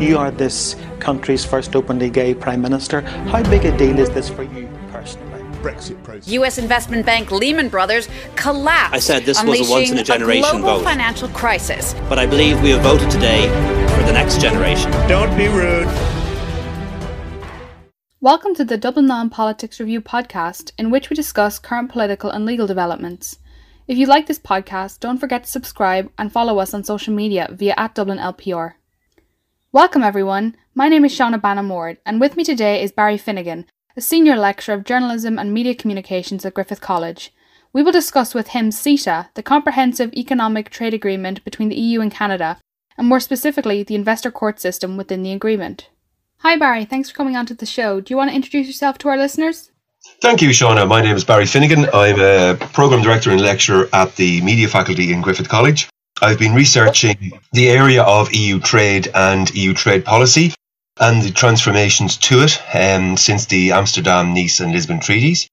You 0.00 0.16
are 0.16 0.30
this 0.30 0.76
country's 0.98 1.44
first 1.44 1.76
openly 1.76 2.08
gay 2.08 2.32
prime 2.32 2.62
minister. 2.62 3.02
How 3.02 3.42
big 3.42 3.66
a 3.66 3.76
deal 3.76 3.98
is 3.98 4.08
this 4.08 4.30
for 4.30 4.44
you 4.44 4.66
personally? 4.90 5.42
Brexit 5.60 6.02
process. 6.02 6.26
U.S. 6.28 6.56
investment 6.56 7.04
bank 7.04 7.30
Lehman 7.30 7.68
Brothers 7.68 8.08
collapsed. 8.34 8.94
I 8.94 8.98
said 8.98 9.24
this 9.24 9.44
was 9.44 9.68
a 9.68 9.70
once 9.70 9.90
in 9.90 9.98
a 9.98 10.02
generation 10.02 10.48
a 10.48 10.52
global 10.52 10.78
vote. 10.78 10.84
financial 10.84 11.28
crisis. 11.28 11.94
But 12.08 12.18
I 12.18 12.24
believe 12.24 12.62
we 12.62 12.70
have 12.70 12.80
voted 12.80 13.10
today 13.10 13.42
for 13.94 14.02
the 14.04 14.12
next 14.14 14.40
generation. 14.40 14.90
Don't 15.06 15.36
be 15.36 15.48
rude. 15.48 15.86
Welcome 18.22 18.54
to 18.54 18.64
the 18.64 18.78
Dublin 18.78 19.06
Law 19.06 19.20
and 19.20 19.30
Politics 19.30 19.80
Review 19.80 20.00
podcast, 20.00 20.72
in 20.78 20.90
which 20.90 21.10
we 21.10 21.14
discuss 21.14 21.58
current 21.58 21.92
political 21.92 22.30
and 22.30 22.46
legal 22.46 22.66
developments. 22.66 23.38
If 23.86 23.98
you 23.98 24.06
like 24.06 24.28
this 24.28 24.38
podcast, 24.38 25.00
don't 25.00 25.18
forget 25.18 25.44
to 25.44 25.50
subscribe 25.50 26.10
and 26.16 26.32
follow 26.32 26.58
us 26.58 26.72
on 26.72 26.84
social 26.84 27.12
media 27.12 27.48
via 27.52 27.74
at 27.76 27.94
Dublin 27.94 28.16
LPR. 28.16 28.76
Welcome 29.72 30.02
everyone. 30.02 30.56
My 30.74 30.88
name 30.88 31.04
is 31.04 31.16
Shauna 31.16 31.40
Banamord, 31.40 31.98
and 32.04 32.20
with 32.20 32.36
me 32.36 32.42
today 32.42 32.82
is 32.82 32.90
Barry 32.90 33.16
Finnegan, 33.16 33.66
a 33.96 34.00
senior 34.00 34.34
lecturer 34.34 34.74
of 34.74 34.82
journalism 34.82 35.38
and 35.38 35.54
media 35.54 35.76
communications 35.76 36.44
at 36.44 36.54
Griffith 36.54 36.80
College. 36.80 37.32
We 37.72 37.84
will 37.84 37.92
discuss 37.92 38.34
with 38.34 38.48
him 38.48 38.70
CETA, 38.70 39.28
the 39.34 39.44
comprehensive 39.44 40.12
economic 40.14 40.70
trade 40.70 40.92
agreement 40.92 41.44
between 41.44 41.68
the 41.68 41.76
EU 41.76 42.00
and 42.00 42.10
Canada, 42.10 42.58
and 42.98 43.06
more 43.06 43.20
specifically, 43.20 43.84
the 43.84 43.94
investor 43.94 44.32
court 44.32 44.58
system 44.58 44.96
within 44.96 45.22
the 45.22 45.30
agreement. 45.30 45.88
Hi 46.38 46.56
Barry, 46.56 46.84
thanks 46.84 47.10
for 47.10 47.16
coming 47.16 47.36
onto 47.36 47.54
the 47.54 47.64
show. 47.64 48.00
Do 48.00 48.12
you 48.12 48.16
want 48.16 48.30
to 48.30 48.36
introduce 48.36 48.66
yourself 48.66 48.98
to 48.98 49.08
our 49.08 49.16
listeners? 49.16 49.70
Thank 50.20 50.42
you, 50.42 50.48
Shauna. 50.48 50.88
My 50.88 51.00
name 51.00 51.14
is 51.14 51.22
Barry 51.22 51.46
Finnegan. 51.46 51.86
I'm 51.94 52.18
a 52.18 52.56
program 52.72 53.02
director 53.02 53.30
and 53.30 53.40
lecturer 53.40 53.88
at 53.92 54.16
the 54.16 54.40
media 54.40 54.66
faculty 54.66 55.12
in 55.12 55.20
Griffith 55.20 55.48
College. 55.48 55.88
I've 56.22 56.38
been 56.38 56.54
researching 56.54 57.32
the 57.52 57.70
area 57.70 58.02
of 58.02 58.34
EU 58.34 58.60
trade 58.60 59.08
and 59.14 59.48
EU 59.54 59.72
trade 59.72 60.04
policy 60.04 60.52
and 61.00 61.22
the 61.22 61.30
transformations 61.30 62.18
to 62.18 62.42
it 62.42 62.60
um, 62.74 63.16
since 63.16 63.46
the 63.46 63.72
Amsterdam, 63.72 64.34
Nice, 64.34 64.60
and 64.60 64.70
Lisbon 64.70 65.00
treaties. 65.00 65.48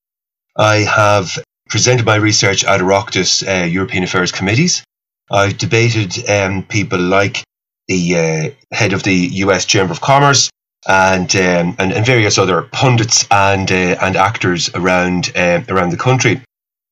I 0.57 0.77
have 0.77 1.39
presented 1.69 2.05
my 2.05 2.15
research 2.15 2.65
at 2.65 2.81
Oireachtas 2.81 3.47
uh, 3.47 3.65
European 3.65 4.03
Affairs 4.03 4.33
committees. 4.33 4.83
I've 5.31 5.57
debated 5.57 6.29
um, 6.29 6.63
people 6.63 6.99
like 6.99 7.43
the 7.87 8.17
uh, 8.17 8.75
head 8.75 8.91
of 8.91 9.03
the 9.03 9.15
US 9.15 9.65
Chamber 9.65 9.93
of 9.93 10.02
Commerce 10.02 10.49
and 10.85 11.33
um, 11.35 11.75
and, 11.79 11.93
and, 11.93 12.05
various 12.05 12.37
other 12.37 12.61
pundits 12.61 13.25
and 13.31 13.71
uh, 13.71 13.95
and 14.02 14.15
actors 14.17 14.69
around 14.73 15.31
uh, 15.35 15.61
around 15.69 15.91
the 15.91 15.97
country. 15.97 16.41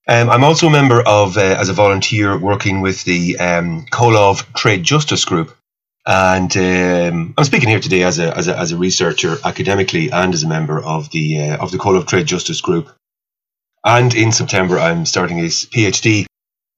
Um, 0.07 0.29
I'm 0.29 0.43
also 0.43 0.67
a 0.67 0.71
member 0.71 1.01
of, 1.01 1.35
uh, 1.37 1.41
as 1.41 1.69
a 1.69 1.73
volunteer, 1.73 2.37
working 2.37 2.81
with 2.81 3.03
the 3.05 3.39
um, 3.39 3.85
Comhlámh 3.87 4.53
Trade 4.53 4.83
Justice 4.83 5.25
Group, 5.25 5.55
and 6.05 6.55
um, 6.55 7.33
I'm 7.35 7.43
speaking 7.45 7.69
here 7.69 7.79
today 7.79 8.03
as 8.03 8.19
a, 8.19 8.37
as 8.37 8.47
a 8.47 8.55
as 8.55 8.71
a 8.71 8.77
researcher 8.77 9.37
academically 9.43 10.11
and 10.11 10.31
as 10.35 10.43
a 10.43 10.47
member 10.47 10.79
of 10.79 11.09
the 11.09 11.41
uh, 11.41 11.57
of 11.57 11.71
the 11.71 11.79
Comhlámh 11.79 12.07
Trade 12.07 12.27
Justice 12.27 12.61
Group. 12.61 12.95
And 13.83 14.13
in 14.13 14.31
September, 14.31 14.77
I'm 14.77 15.07
starting 15.07 15.39
a 15.39 15.45
PhD 15.45 16.27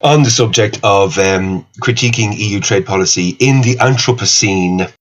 on 0.01 0.23
the 0.23 0.29
subject 0.29 0.79
of 0.83 1.17
um, 1.17 1.65
critiquing 1.81 2.37
EU 2.37 2.61
trade 2.61 2.85
policy 2.85 3.35
in 3.39 3.61
the 3.61 3.75
Anthropocene 3.75 4.91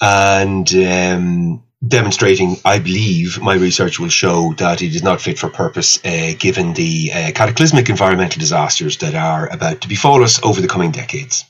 and 0.00 0.74
um, 0.74 1.62
demonstrating, 1.88 2.56
I 2.64 2.78
believe, 2.78 3.40
my 3.40 3.54
research 3.54 3.98
will 3.98 4.08
show 4.08 4.54
that 4.58 4.82
it 4.82 4.94
is 4.94 5.02
not 5.02 5.20
fit 5.20 5.38
for 5.38 5.48
purpose 5.48 5.98
uh, 6.04 6.32
given 6.38 6.74
the 6.74 7.12
uh, 7.12 7.32
cataclysmic 7.32 7.88
environmental 7.88 8.40
disasters 8.40 8.98
that 8.98 9.14
are 9.14 9.52
about 9.52 9.82
to 9.82 9.88
befall 9.88 10.22
us 10.22 10.42
over 10.42 10.60
the 10.60 10.68
coming 10.68 10.90
decades. 10.90 11.44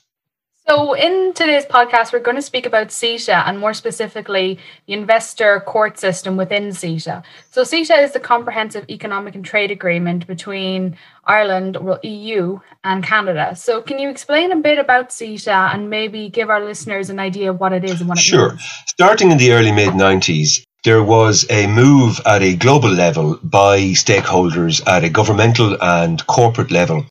So, 0.69 0.95
in 0.95 1.33
today's 1.33 1.65
podcast, 1.65 2.13
we're 2.13 2.19
going 2.19 2.35
to 2.35 2.43
speak 2.43 2.67
about 2.67 2.89
CETA 2.89 3.47
and 3.47 3.61
more 3.61 3.73
specifically 3.73 4.59
the 4.89 4.95
investor 4.95 5.61
court 5.61 5.97
system 5.97 6.37
within 6.37 6.71
CETA. 6.71 7.23
So, 7.53 7.63
CETA 7.63 8.03
is 8.03 8.13
the 8.13 8.19
comprehensive 8.19 8.85
economic 8.91 9.37
and 9.37 9.45
trade 9.45 9.71
agreement 9.71 10.27
between 10.27 10.97
Ireland, 11.25 11.77
well, 11.77 12.01
EU, 12.03 12.59
and 12.83 13.05
Canada. 13.05 13.55
So, 13.55 13.81
can 13.81 14.01
you 14.01 14.11
explain 14.11 14.51
a 14.51 14.57
bit 14.57 14.81
about 14.81 15.11
CETA 15.11 15.73
and 15.73 15.89
maybe 15.89 16.29
give 16.31 16.51
our 16.51 16.65
listeners 16.65 17.11
an 17.11 17.21
idea 17.21 17.51
of 17.51 17.61
what 17.61 17.73
it 17.73 17.85
is 17.85 18.01
and 18.01 18.09
what 18.09 18.19
it 18.19 18.23
sure. 18.23 18.49
means? 18.49 18.61
Sure. 18.61 18.85
Starting 18.89 19.31
in 19.31 19.39
the 19.39 19.53
early 19.53 19.71
mid 19.71 19.91
90s, 19.91 20.65
there 20.83 21.05
was 21.05 21.47
a 21.49 21.69
move 21.69 22.21
at 22.27 22.43
a 22.43 22.57
global 22.57 22.91
level 22.91 23.39
by 23.45 23.79
stakeholders 23.95 24.85
at 24.89 25.05
a 25.05 25.11
governmental 25.11 25.81
and 25.81 26.27
corporate 26.27 26.73
level 26.73 27.07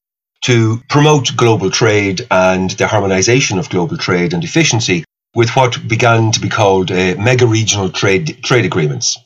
to 0.45 0.79
promote 0.89 1.35
global 1.35 1.72
trade 1.72 2.28
and 2.29 2.69
the 2.72 2.85
harmonization 2.85 3.57
of 3.57 3.69
global 3.69 3.97
trade 3.97 4.31
and 4.31 4.44
efficiency 4.44 5.03
with 5.33 5.50
what 5.56 5.88
began 5.88 6.31
to 6.31 6.39
be 6.39 6.50
called 6.50 6.91
uh, 6.91 7.16
mega 7.17 7.47
regional 7.47 7.89
trade 7.89 8.38
trade 8.44 8.63
agreements. 8.63 9.17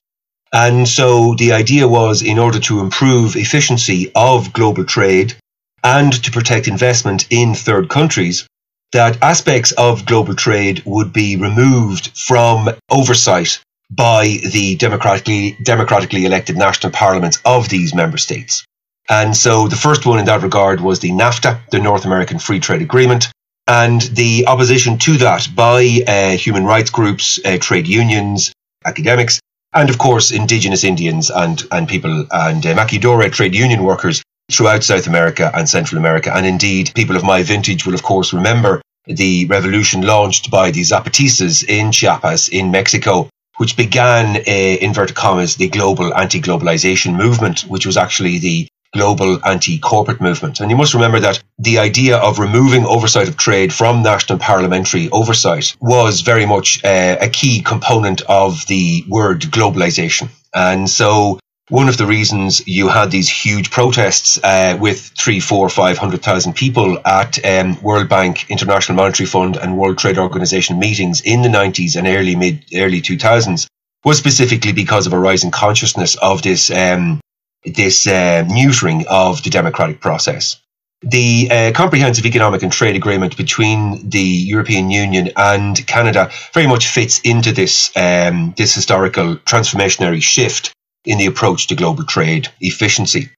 And 0.53 0.87
so 0.87 1.35
the 1.35 1.51
idea 1.51 1.89
was 1.89 2.21
in 2.21 2.39
order 2.39 2.59
to 2.61 2.79
improve 2.79 3.35
efficiency 3.35 4.11
of 4.15 4.53
global 4.53 4.85
trade 4.85 5.35
and 5.83 6.11
to 6.23 6.31
protect 6.31 6.69
investment 6.69 7.27
in 7.29 7.53
third 7.53 7.89
countries, 7.89 8.47
that 8.93 9.21
aspects 9.21 9.73
of 9.73 10.05
global 10.05 10.35
trade 10.35 10.81
would 10.85 11.11
be 11.11 11.35
removed 11.35 12.17
from 12.17 12.69
oversight 12.89 13.59
by 13.91 14.39
the 14.53 14.75
democratically 14.77 15.57
democratically 15.63 16.25
elected 16.25 16.55
national 16.55 16.93
parliaments 16.93 17.39
of 17.43 17.67
these 17.67 17.93
member 17.93 18.17
states. 18.17 18.63
And 19.09 19.35
so 19.35 19.67
the 19.67 19.75
first 19.75 20.05
one 20.05 20.19
in 20.19 20.25
that 20.25 20.43
regard 20.43 20.81
was 20.81 20.99
the 20.99 21.11
NAFTA, 21.11 21.69
the 21.71 21.79
North 21.79 22.05
American 22.05 22.37
Free 22.37 22.59
Trade 22.59 22.83
Agreement, 22.83 23.31
and 23.65 24.01
the 24.01 24.45
opposition 24.47 24.97
to 24.99 25.17
that 25.17 25.47
by 25.55 26.03
uh, 26.07 26.37
human 26.37 26.65
rights 26.65 26.91
groups, 26.91 27.39
uh, 27.43 27.57
trade 27.59 27.87
unions, 27.87 28.53
academics, 28.85 29.39
and 29.73 29.89
of 29.89 29.97
course 29.97 30.31
indigenous 30.31 30.83
Indians 30.83 31.29
and, 31.29 31.63
and 31.71 31.87
people 31.87 32.25
and 32.31 32.65
uh, 32.65 32.75
Maquiladora 32.75 33.31
trade 33.31 33.55
union 33.55 33.83
workers 33.83 34.21
throughout 34.51 34.83
South 34.83 35.07
America 35.07 35.51
and 35.53 35.67
Central 35.67 35.99
America. 35.99 36.31
And 36.35 36.45
indeed, 36.45 36.91
people 36.95 37.15
of 37.15 37.23
my 37.23 37.43
vintage 37.43 37.85
will 37.85 37.95
of 37.95 38.03
course 38.03 38.33
remember 38.33 38.81
the 39.05 39.45
revolution 39.47 40.01
launched 40.01 40.51
by 40.51 40.71
the 40.71 40.81
Zapatistas 40.81 41.63
in 41.67 41.91
Chiapas 41.91 42.49
in 42.49 42.71
Mexico 42.71 43.27
which 43.59 43.75
began, 43.75 44.37
uh, 44.37 44.77
inverted 44.79 45.17
commas, 45.17 45.57
the 45.57 45.67
global 45.67 46.15
anti 46.15 46.39
globalization 46.39 47.17
movement, 47.17 47.61
which 47.63 47.85
was 47.85 47.97
actually 47.97 48.39
the 48.39 48.69
global 48.93 49.39
anti-corporate 49.45 50.21
movement. 50.21 50.59
And 50.59 50.71
you 50.71 50.77
must 50.77 50.93
remember 50.93 51.19
that 51.19 51.41
the 51.57 51.79
idea 51.79 52.17
of 52.17 52.39
removing 52.39 52.85
oversight 52.85 53.27
of 53.27 53.37
trade 53.37 53.73
from 53.73 54.01
national 54.01 54.39
parliamentary 54.39 55.09
oversight 55.11 55.75
was 55.79 56.21
very 56.21 56.45
much 56.45 56.83
uh, 56.83 57.17
a 57.21 57.29
key 57.29 57.61
component 57.61 58.21
of 58.21 58.65
the 58.67 59.03
word 59.07 59.41
globalization. 59.41 60.29
And 60.53 60.89
so 60.89 61.39
one 61.69 61.87
of 61.87 61.97
the 61.97 62.07
reasons 62.07 62.67
you 62.67 62.87
had 62.87 63.11
these 63.11 63.29
huge 63.29 63.69
protests 63.69 64.39
uh, 64.43 64.75
with 64.81 65.11
three, 65.15 65.39
four, 65.39 65.69
five 65.69 65.99
hundred 65.99 66.23
thousand 66.23 66.53
people 66.53 66.97
at 67.05 67.43
um, 67.45 67.79
World 67.83 68.09
Bank, 68.09 68.49
International 68.49 68.95
Monetary 68.95 69.27
Fund, 69.27 69.55
and 69.55 69.77
World 69.77 69.99
Trade 69.99 70.17
Organization 70.17 70.79
meetings 70.79 71.21
in 71.21 71.43
the 71.43 71.49
90s 71.49 71.95
and 71.95 72.07
early 72.07 72.35
mid 72.35 72.65
early 72.75 73.01
2000s 73.01 73.67
was 74.03 74.17
specifically 74.17 74.71
because 74.71 75.05
of 75.05 75.13
a 75.13 75.19
rising 75.19 75.51
consciousness 75.51 76.15
of 76.15 76.41
this 76.41 76.71
um, 76.71 77.19
this 77.65 78.07
uh, 78.07 78.43
neutering 78.47 79.05
of 79.05 79.43
the 79.43 79.49
democratic 79.49 80.01
process. 80.01 80.59
The 81.01 81.47
uh, 81.49 81.71
comprehensive 81.73 82.25
economic 82.25 82.61
and 82.61 82.71
trade 82.71 82.95
agreement 82.95 83.37
between 83.37 84.09
the 84.09 84.19
European 84.19 84.91
Union 84.91 85.31
and 85.37 85.85
Canada 85.87 86.29
very 86.53 86.67
much 86.67 86.87
fits 86.87 87.21
into 87.21 87.53
this 87.53 87.89
um, 87.95 88.53
this 88.57 88.75
historical 88.75 89.37
transformationary 89.37 90.21
shift 90.21 90.73
in 91.05 91.17
the 91.17 91.25
approach 91.25 91.67
to 91.67 91.75
global 91.75 92.03
trade 92.03 92.49
efficiency. 92.59 93.29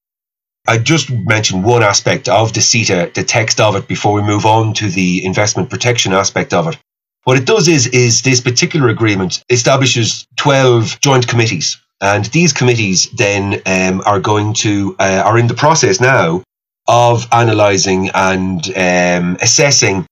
I 0.68 0.78
just 0.78 1.10
mentioned 1.10 1.64
one 1.64 1.84
aspect 1.84 2.30
of 2.30 2.54
the 2.54 2.60
CETA, 2.60 3.14
the 3.14 3.24
text 3.24 3.60
of 3.60 3.76
it, 3.76 3.88
before 3.88 4.14
we 4.14 4.22
move 4.22 4.46
on 4.46 4.74
to 4.76 4.90
the 4.90 5.26
investment 5.26 5.70
protection 5.70 6.14
aspect 6.14 6.54
of 6.54 6.68
it. 6.68 6.78
What 7.24 7.38
it 7.38 7.46
does 7.46 7.68
is, 7.68 7.88
is 7.88 8.22
this 8.22 8.42
particular 8.42 8.90
agreement 8.90 9.44
establishes 9.50 10.26
12 10.38 11.00
joint 11.02 11.28
committees 11.28 11.81
and 12.02 12.26
these 12.26 12.52
committees 12.52 13.10
then 13.12 13.62
um, 13.66 14.02
are 14.06 14.20
going 14.20 14.54
to, 14.56 14.96
uh, 15.00 15.22
are 15.24 15.38
in 15.38 15.48
the 15.48 15.54
process 15.54 16.02
now 16.02 16.42
of 16.88 17.28
analysing 17.32 18.10
and 18.14 18.68
um, 18.76 19.38
assessing 19.42 20.06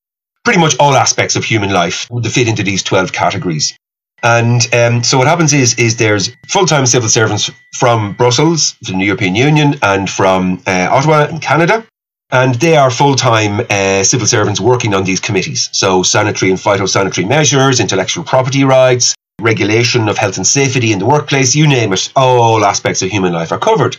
pretty 0.45 0.59
much 0.59 0.75
all 0.79 0.95
aspects 0.95 1.35
of 1.35 1.43
human 1.43 1.71
life 1.71 2.07
that 2.09 2.29
fit 2.29 2.47
into 2.47 2.63
these 2.63 2.83
12 2.83 3.11
categories. 3.11 3.75
And 4.21 4.67
um, 4.73 5.03
so 5.03 5.17
what 5.17 5.27
happens 5.27 5.53
is, 5.53 5.75
is 5.75 5.97
there's 5.97 6.31
full-time 6.47 6.85
civil 6.85 7.09
servants 7.09 7.49
from 7.77 8.13
Brussels, 8.13 8.75
from 8.85 8.99
the 8.99 9.05
European 9.05 9.35
Union, 9.35 9.75
and 9.81 10.09
from 10.09 10.61
uh, 10.67 10.89
Ottawa 10.91 11.27
in 11.27 11.39
Canada. 11.39 11.85
And 12.31 12.55
they 12.55 12.75
are 12.75 12.91
full-time 12.91 13.65
uh, 13.69 14.03
civil 14.03 14.27
servants 14.27 14.59
working 14.59 14.93
on 14.93 15.03
these 15.03 15.19
committees. 15.19 15.69
So 15.71 16.03
sanitary 16.03 16.51
and 16.51 16.59
phytosanitary 16.59 17.27
measures, 17.27 17.79
intellectual 17.79 18.23
property 18.23 18.63
rights, 18.63 19.15
regulation 19.41 20.09
of 20.09 20.17
health 20.17 20.37
and 20.37 20.47
safety 20.47 20.91
in 20.91 20.99
the 20.99 21.05
workplace, 21.05 21.55
you 21.55 21.67
name 21.67 21.93
it, 21.93 22.11
all 22.15 22.63
aspects 22.65 23.01
of 23.01 23.09
human 23.09 23.33
life 23.33 23.51
are 23.51 23.59
covered. 23.59 23.97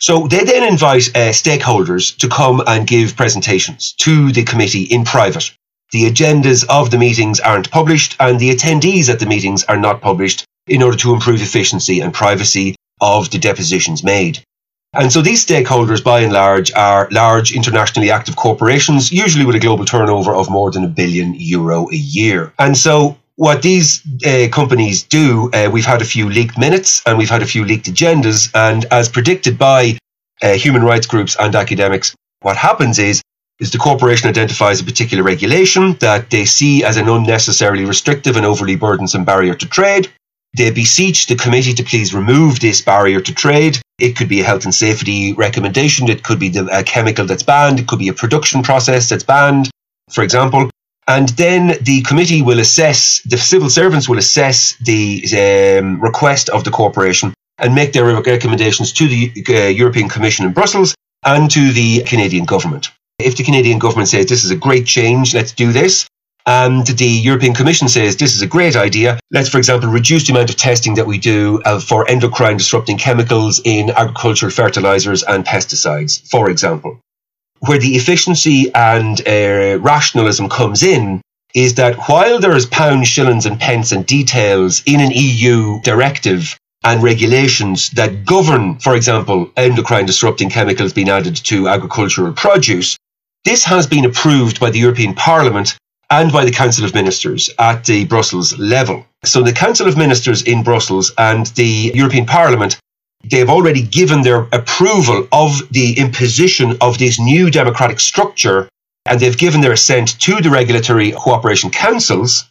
So 0.00 0.26
they 0.26 0.44
then 0.44 0.68
invite 0.68 1.08
uh, 1.08 1.32
stakeholders 1.32 2.16
to 2.18 2.28
come 2.28 2.62
and 2.66 2.86
give 2.86 3.16
presentations 3.16 3.92
to 3.98 4.32
the 4.32 4.44
committee 4.44 4.82
in 4.82 5.04
private. 5.04 5.50
the 5.94 6.10
agendas 6.10 6.64
of 6.68 6.90
the 6.90 6.98
meetings 6.98 7.38
aren't 7.38 7.70
published 7.70 8.16
and 8.18 8.40
the 8.40 8.50
attendees 8.50 9.08
at 9.08 9.20
the 9.20 9.26
meetings 9.26 9.62
are 9.64 9.76
not 9.76 10.00
published 10.00 10.44
in 10.66 10.82
order 10.82 10.96
to 10.96 11.14
improve 11.14 11.40
efficiency 11.40 12.00
and 12.00 12.12
privacy 12.12 12.74
of 13.00 13.30
the 13.30 13.38
depositions 13.38 14.02
made. 14.02 14.42
And 14.92 15.12
so 15.12 15.22
these 15.22 15.46
stakeholders, 15.46 16.02
by 16.02 16.20
and 16.20 16.32
large, 16.32 16.72
are 16.72 17.08
large 17.12 17.54
internationally 17.54 18.10
active 18.10 18.34
corporations, 18.34 19.12
usually 19.12 19.44
with 19.44 19.54
a 19.54 19.60
global 19.60 19.84
turnover 19.84 20.34
of 20.34 20.50
more 20.50 20.72
than 20.72 20.84
a 20.84 20.88
billion 20.88 21.34
euro 21.34 21.88
a 21.90 21.96
year. 21.96 22.52
And 22.58 22.76
so 22.76 23.16
what 23.36 23.62
these 23.62 24.02
uh, 24.24 24.48
companies 24.52 25.02
do, 25.02 25.50
uh, 25.52 25.68
we've 25.72 25.84
had 25.84 26.02
a 26.02 26.04
few 26.04 26.28
leaked 26.28 26.58
minutes 26.58 27.02
and 27.04 27.18
we've 27.18 27.30
had 27.30 27.42
a 27.42 27.46
few 27.46 27.64
leaked 27.64 27.86
agendas. 27.86 28.50
And 28.54 28.84
as 28.90 29.08
predicted 29.08 29.58
by 29.58 29.98
uh, 30.42 30.52
human 30.54 30.82
rights 30.82 31.06
groups 31.06 31.36
and 31.38 31.54
academics, 31.54 32.14
what 32.42 32.56
happens 32.56 32.98
is 32.98 33.22
is 33.60 33.70
the 33.70 33.78
corporation 33.78 34.28
identifies 34.28 34.80
a 34.80 34.84
particular 34.84 35.22
regulation 35.22 35.94
that 36.00 36.28
they 36.30 36.44
see 36.44 36.82
as 36.82 36.96
an 36.96 37.08
unnecessarily 37.08 37.84
restrictive 37.84 38.36
and 38.36 38.44
overly 38.44 38.74
burdensome 38.74 39.24
barrier 39.24 39.54
to 39.54 39.66
trade. 39.68 40.10
They 40.56 40.70
beseech 40.70 41.28
the 41.28 41.36
committee 41.36 41.74
to 41.74 41.84
please 41.84 42.12
remove 42.12 42.58
this 42.58 42.80
barrier 42.80 43.20
to 43.20 43.34
trade. 43.34 43.80
It 43.98 44.16
could 44.16 44.28
be 44.28 44.40
a 44.40 44.44
health 44.44 44.64
and 44.64 44.74
safety 44.74 45.32
recommendation. 45.34 46.08
It 46.08 46.24
could 46.24 46.40
be 46.40 46.48
the, 46.48 46.66
a 46.66 46.82
chemical 46.82 47.26
that's 47.26 47.42
banned. 47.44 47.78
It 47.78 47.86
could 47.86 47.98
be 48.00 48.08
a 48.08 48.12
production 48.12 48.62
process 48.62 49.08
that's 49.08 49.24
banned, 49.24 49.70
for 50.10 50.22
example. 50.22 50.68
And 51.06 51.28
then 51.30 51.76
the 51.82 52.02
committee 52.02 52.40
will 52.40 52.60
assess, 52.60 53.20
the 53.22 53.36
civil 53.36 53.68
servants 53.68 54.08
will 54.08 54.18
assess 54.18 54.74
the 54.78 55.78
um, 55.78 56.00
request 56.00 56.48
of 56.48 56.64
the 56.64 56.70
corporation 56.70 57.34
and 57.58 57.74
make 57.74 57.92
their 57.92 58.04
recommendations 58.04 58.92
to 58.94 59.06
the 59.06 59.32
uh, 59.48 59.68
European 59.68 60.08
Commission 60.08 60.46
in 60.46 60.52
Brussels 60.52 60.94
and 61.24 61.50
to 61.50 61.72
the 61.72 62.02
Canadian 62.04 62.46
government. 62.46 62.90
If 63.18 63.36
the 63.36 63.44
Canadian 63.44 63.78
government 63.78 64.08
says 64.08 64.26
this 64.26 64.44
is 64.44 64.50
a 64.50 64.56
great 64.56 64.86
change, 64.86 65.34
let's 65.34 65.52
do 65.52 65.72
this, 65.72 66.06
and 66.46 66.86
the 66.86 67.06
European 67.06 67.54
Commission 67.54 67.88
says 67.88 68.16
this 68.16 68.34
is 68.34 68.42
a 68.42 68.46
great 68.46 68.74
idea, 68.74 69.20
let's, 69.30 69.48
for 69.48 69.58
example, 69.58 69.88
reduce 69.90 70.26
the 70.26 70.32
amount 70.32 70.50
of 70.50 70.56
testing 70.56 70.94
that 70.94 71.06
we 71.06 71.18
do 71.18 71.62
uh, 71.64 71.80
for 71.80 72.08
endocrine 72.08 72.56
disrupting 72.56 72.98
chemicals 72.98 73.60
in 73.64 73.90
agricultural 73.90 74.50
fertilizers 74.50 75.22
and 75.22 75.44
pesticides, 75.44 76.28
for 76.28 76.50
example 76.50 77.00
where 77.66 77.78
the 77.78 77.96
efficiency 77.96 78.70
and 78.74 79.20
uh, 79.26 79.78
rationalism 79.80 80.48
comes 80.48 80.82
in 80.82 81.20
is 81.54 81.74
that 81.74 81.96
while 82.08 82.40
there 82.40 82.56
is 82.56 82.66
pounds, 82.66 83.08
shillings, 83.08 83.46
and 83.46 83.60
pence 83.60 83.92
and 83.92 84.04
details 84.06 84.82
in 84.86 85.00
an 85.00 85.12
EU 85.12 85.80
directive 85.82 86.56
and 86.82 87.02
regulations 87.02 87.90
that 87.90 88.24
govern, 88.24 88.78
for 88.78 88.94
example, 88.94 89.50
endocrine 89.56 90.04
disrupting 90.04 90.50
chemicals 90.50 90.92
being 90.92 91.08
added 91.08 91.36
to 91.36 91.68
agricultural 91.68 92.32
produce, 92.32 92.96
this 93.44 93.64
has 93.64 93.86
been 93.86 94.04
approved 94.04 94.58
by 94.58 94.70
the 94.70 94.78
European 94.78 95.14
Parliament 95.14 95.76
and 96.10 96.32
by 96.32 96.44
the 96.44 96.50
Council 96.50 96.84
of 96.84 96.94
Ministers 96.94 97.50
at 97.58 97.84
the 97.84 98.04
Brussels 98.04 98.58
level. 98.58 99.06
So 99.24 99.42
the 99.42 99.52
Council 99.52 99.88
of 99.88 99.96
Ministers 99.96 100.42
in 100.42 100.62
Brussels 100.62 101.12
and 101.16 101.46
the 101.48 101.92
European 101.94 102.26
Parliament 102.26 102.78
they've 103.30 103.48
already 103.48 103.82
given 103.82 104.22
their 104.22 104.46
approval 104.52 105.26
of 105.32 105.60
the 105.70 105.98
imposition 105.98 106.76
of 106.80 106.98
this 106.98 107.18
new 107.18 107.50
democratic 107.50 108.00
structure 108.00 108.68
and 109.06 109.20
they've 109.20 109.36
given 109.36 109.60
their 109.60 109.72
assent 109.72 110.18
to 110.20 110.40
the 110.40 110.50
regulatory 110.50 111.12
cooperation 111.12 111.70
councils, 111.70 112.50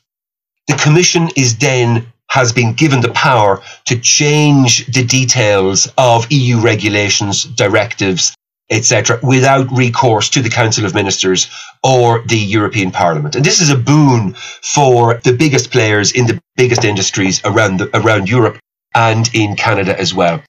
the 0.67 0.75
commission 0.75 1.29
is 1.35 1.57
then 1.57 2.05
has 2.29 2.51
been 2.51 2.73
given 2.73 3.01
the 3.01 3.11
power 3.11 3.61
to 3.85 3.99
change 3.99 4.87
the 4.87 5.03
details 5.03 5.87
of 5.97 6.31
EU 6.31 6.59
regulations, 6.59 7.43
directives, 7.43 8.35
etc., 8.71 9.19
without 9.21 9.71
recourse 9.71 10.29
to 10.29 10.41
the 10.41 10.49
Council 10.49 10.85
of 10.85 10.95
Ministers 10.95 11.49
or 11.83 12.23
the 12.27 12.37
European 12.37 12.91
Parliament. 12.91 13.35
And 13.35 13.45
this 13.45 13.61
is 13.61 13.69
a 13.69 13.77
boon 13.77 14.33
for 14.61 15.15
the 15.23 15.33
biggest 15.33 15.69
players 15.71 16.11
in 16.11 16.25
the 16.25 16.39
biggest 16.55 16.83
industries 16.83 17.41
around 17.45 17.77
the, 17.77 17.89
around 17.95 18.29
Europe 18.29 18.57
and 18.95 19.29
in 19.33 19.55
Canada 19.55 19.99
as 19.99 20.13
well. 20.13 20.41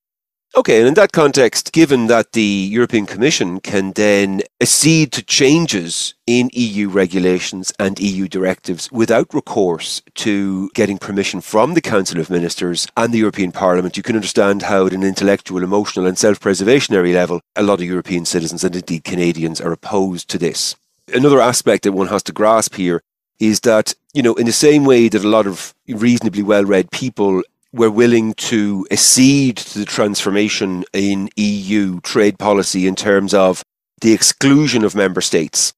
Okay, 0.56 0.78
and 0.78 0.86
in 0.86 0.94
that 0.94 1.10
context, 1.10 1.72
given 1.72 2.06
that 2.06 2.30
the 2.30 2.68
European 2.70 3.06
Commission 3.06 3.58
can 3.58 3.90
then 3.92 4.40
accede 4.60 5.10
to 5.10 5.22
changes 5.24 6.14
in 6.28 6.48
EU 6.52 6.88
regulations 6.88 7.72
and 7.80 7.98
EU 7.98 8.28
directives 8.28 8.88
without 8.92 9.34
recourse 9.34 10.00
to 10.14 10.70
getting 10.74 10.96
permission 10.96 11.40
from 11.40 11.74
the 11.74 11.80
Council 11.80 12.20
of 12.20 12.30
Ministers 12.30 12.86
and 12.96 13.12
the 13.12 13.18
European 13.18 13.50
Parliament, 13.50 13.96
you 13.96 14.04
can 14.04 14.14
understand 14.14 14.62
how, 14.62 14.86
at 14.86 14.92
an 14.92 15.02
intellectual, 15.02 15.64
emotional, 15.64 16.06
and 16.06 16.16
self 16.16 16.38
preservationary 16.38 17.12
level, 17.12 17.40
a 17.56 17.62
lot 17.64 17.80
of 17.80 17.86
European 17.86 18.24
citizens 18.24 18.62
and 18.62 18.76
indeed 18.76 19.02
Canadians 19.02 19.60
are 19.60 19.72
opposed 19.72 20.30
to 20.30 20.38
this. 20.38 20.76
Another 21.12 21.40
aspect 21.40 21.82
that 21.82 21.92
one 21.92 22.06
has 22.06 22.22
to 22.22 22.32
grasp 22.32 22.76
here 22.76 23.02
is 23.40 23.60
that, 23.60 23.92
you 24.12 24.22
know, 24.22 24.34
in 24.34 24.46
the 24.46 24.52
same 24.52 24.84
way 24.84 25.08
that 25.08 25.24
a 25.24 25.28
lot 25.28 25.48
of 25.48 25.74
reasonably 25.88 26.44
well 26.44 26.64
read 26.64 26.92
people 26.92 27.42
we're 27.74 27.90
willing 27.90 28.32
to 28.34 28.86
accede 28.92 29.56
to 29.56 29.80
the 29.80 29.84
transformation 29.84 30.84
in 30.92 31.28
EU 31.34 31.98
trade 32.02 32.38
policy 32.38 32.86
in 32.86 32.94
terms 32.94 33.34
of 33.34 33.64
the 34.00 34.12
exclusion 34.12 34.84
of 34.84 34.94
member 34.94 35.20
states. 35.20 35.72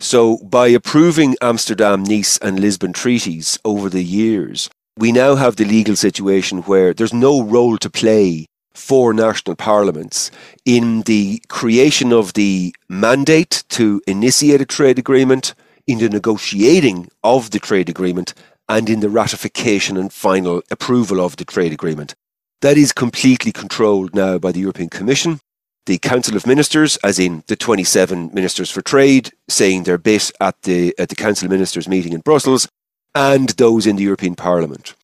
So, 0.00 0.38
by 0.38 0.68
approving 0.68 1.36
Amsterdam, 1.42 2.04
Nice, 2.04 2.38
and 2.38 2.58
Lisbon 2.58 2.94
treaties 2.94 3.58
over 3.66 3.90
the 3.90 4.02
years, 4.02 4.70
we 4.96 5.12
now 5.12 5.34
have 5.34 5.56
the 5.56 5.66
legal 5.66 5.94
situation 5.94 6.62
where 6.62 6.94
there's 6.94 7.12
no 7.12 7.42
role 7.42 7.76
to 7.78 7.90
play 7.90 8.46
for 8.72 9.12
national 9.12 9.56
parliaments 9.56 10.30
in 10.64 11.02
the 11.02 11.42
creation 11.48 12.14
of 12.14 12.32
the 12.32 12.74
mandate 12.88 13.62
to 13.68 14.00
initiate 14.06 14.62
a 14.62 14.66
trade 14.66 14.98
agreement, 14.98 15.54
in 15.86 15.98
the 15.98 16.08
negotiating 16.08 17.08
of 17.22 17.50
the 17.50 17.58
trade 17.58 17.88
agreement, 17.88 18.32
and 18.72 18.88
in 18.88 19.00
the 19.00 19.10
ratification 19.10 19.98
and 19.98 20.10
final 20.10 20.62
approval 20.70 21.20
of 21.20 21.36
the 21.36 21.44
trade 21.44 21.74
agreement. 21.74 22.14
That 22.62 22.78
is 22.78 22.90
completely 22.90 23.52
controlled 23.52 24.14
now 24.14 24.38
by 24.38 24.50
the 24.50 24.60
European 24.60 24.88
Commission. 24.88 25.40
The 25.84 25.98
Council 25.98 26.36
of 26.36 26.46
Ministers, 26.46 26.96
as 26.98 27.18
in 27.18 27.44
the 27.48 27.56
27 27.56 28.30
Ministers 28.32 28.70
for 28.70 28.80
Trade, 28.80 29.30
saying 29.46 29.82
their 29.82 29.98
bit 29.98 30.30
at 30.40 30.62
the, 30.62 30.94
at 30.98 31.10
the 31.10 31.16
Council 31.16 31.44
of 31.46 31.50
Ministers 31.50 31.86
meeting 31.86 32.14
in 32.14 32.20
Brussels, 32.20 32.66
and 33.14 33.50
those 33.50 33.86
in 33.86 33.96
the 33.96 34.04
European 34.04 34.36
Parliament. 34.36 34.94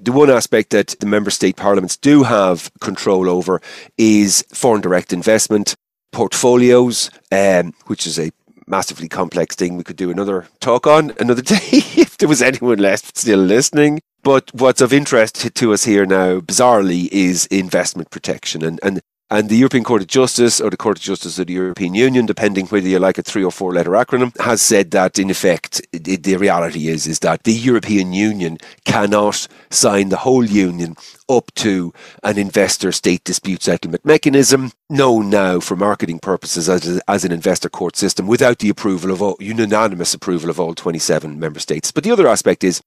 The 0.00 0.12
one 0.12 0.30
aspect 0.30 0.70
that 0.70 0.94
the 0.98 1.06
member 1.06 1.30
state 1.30 1.56
parliaments 1.56 1.98
do 1.98 2.22
have 2.22 2.70
control 2.80 3.28
over 3.28 3.60
is 3.98 4.42
foreign 4.54 4.80
direct 4.80 5.12
investment, 5.12 5.74
portfolios, 6.12 7.10
um, 7.30 7.74
which 7.88 8.06
is 8.06 8.18
a 8.18 8.30
massively 8.68 9.08
complex 9.08 9.54
thing 9.54 9.76
we 9.76 9.84
could 9.84 9.96
do 9.96 10.10
another 10.10 10.46
talk 10.60 10.86
on 10.86 11.12
another 11.18 11.42
day 11.54 11.58
if 11.70 12.16
there 12.18 12.28
was 12.28 12.42
anyone 12.42 12.78
left 12.78 13.16
still 13.16 13.38
listening. 13.38 14.00
But 14.22 14.52
what's 14.52 14.80
of 14.80 14.92
interest 14.92 15.54
to 15.54 15.72
us 15.72 15.84
here 15.84 16.04
now, 16.04 16.40
bizarrely, 16.40 17.08
is 17.12 17.46
investment 17.46 18.10
protection. 18.10 18.64
And, 18.64 18.80
and 18.82 19.00
and 19.30 19.50
the 19.50 19.56
European 19.56 19.84
Court 19.84 20.00
of 20.02 20.08
Justice, 20.08 20.58
or 20.60 20.70
the 20.70 20.76
Court 20.76 20.96
of 20.96 21.02
Justice 21.02 21.38
of 21.38 21.48
the 21.48 21.52
European 21.52 21.94
Union, 21.94 22.24
depending 22.24 22.66
whether 22.66 22.88
you 22.88 22.98
like 22.98 23.18
a 23.18 23.22
three 23.22 23.44
or 23.44 23.52
four 23.52 23.74
letter 23.74 23.90
acronym, 23.90 24.38
has 24.40 24.62
said 24.62 24.90
that 24.92 25.18
in 25.18 25.28
effect, 25.28 25.82
it, 25.92 26.22
the 26.22 26.36
reality 26.36 26.88
is, 26.88 27.06
is 27.06 27.18
that 27.18 27.44
the 27.44 27.52
European 27.52 28.14
Union 28.14 28.56
cannot 28.86 29.46
sign 29.70 30.08
the 30.08 30.16
whole 30.16 30.44
union 30.44 30.96
up 31.28 31.52
to 31.56 31.92
an 32.22 32.38
investor 32.38 32.90
state 32.90 33.22
dispute 33.24 33.62
settlement 33.62 34.02
mechanism, 34.02 34.72
known 34.88 35.28
now 35.28 35.60
for 35.60 35.76
marketing 35.76 36.18
purposes 36.18 36.70
as, 36.70 37.00
as 37.06 37.24
an 37.24 37.32
investor 37.32 37.68
court 37.68 37.96
system, 37.96 38.26
without 38.26 38.60
the 38.60 38.70
approval 38.70 39.10
of 39.10 39.20
all, 39.20 39.36
unanimous 39.40 40.14
approval 40.14 40.48
of 40.48 40.58
all 40.58 40.74
27 40.74 41.38
member 41.38 41.60
states. 41.60 41.92
But 41.92 42.04
the 42.04 42.10
other 42.10 42.26
aspect 42.26 42.64
is, 42.64 42.80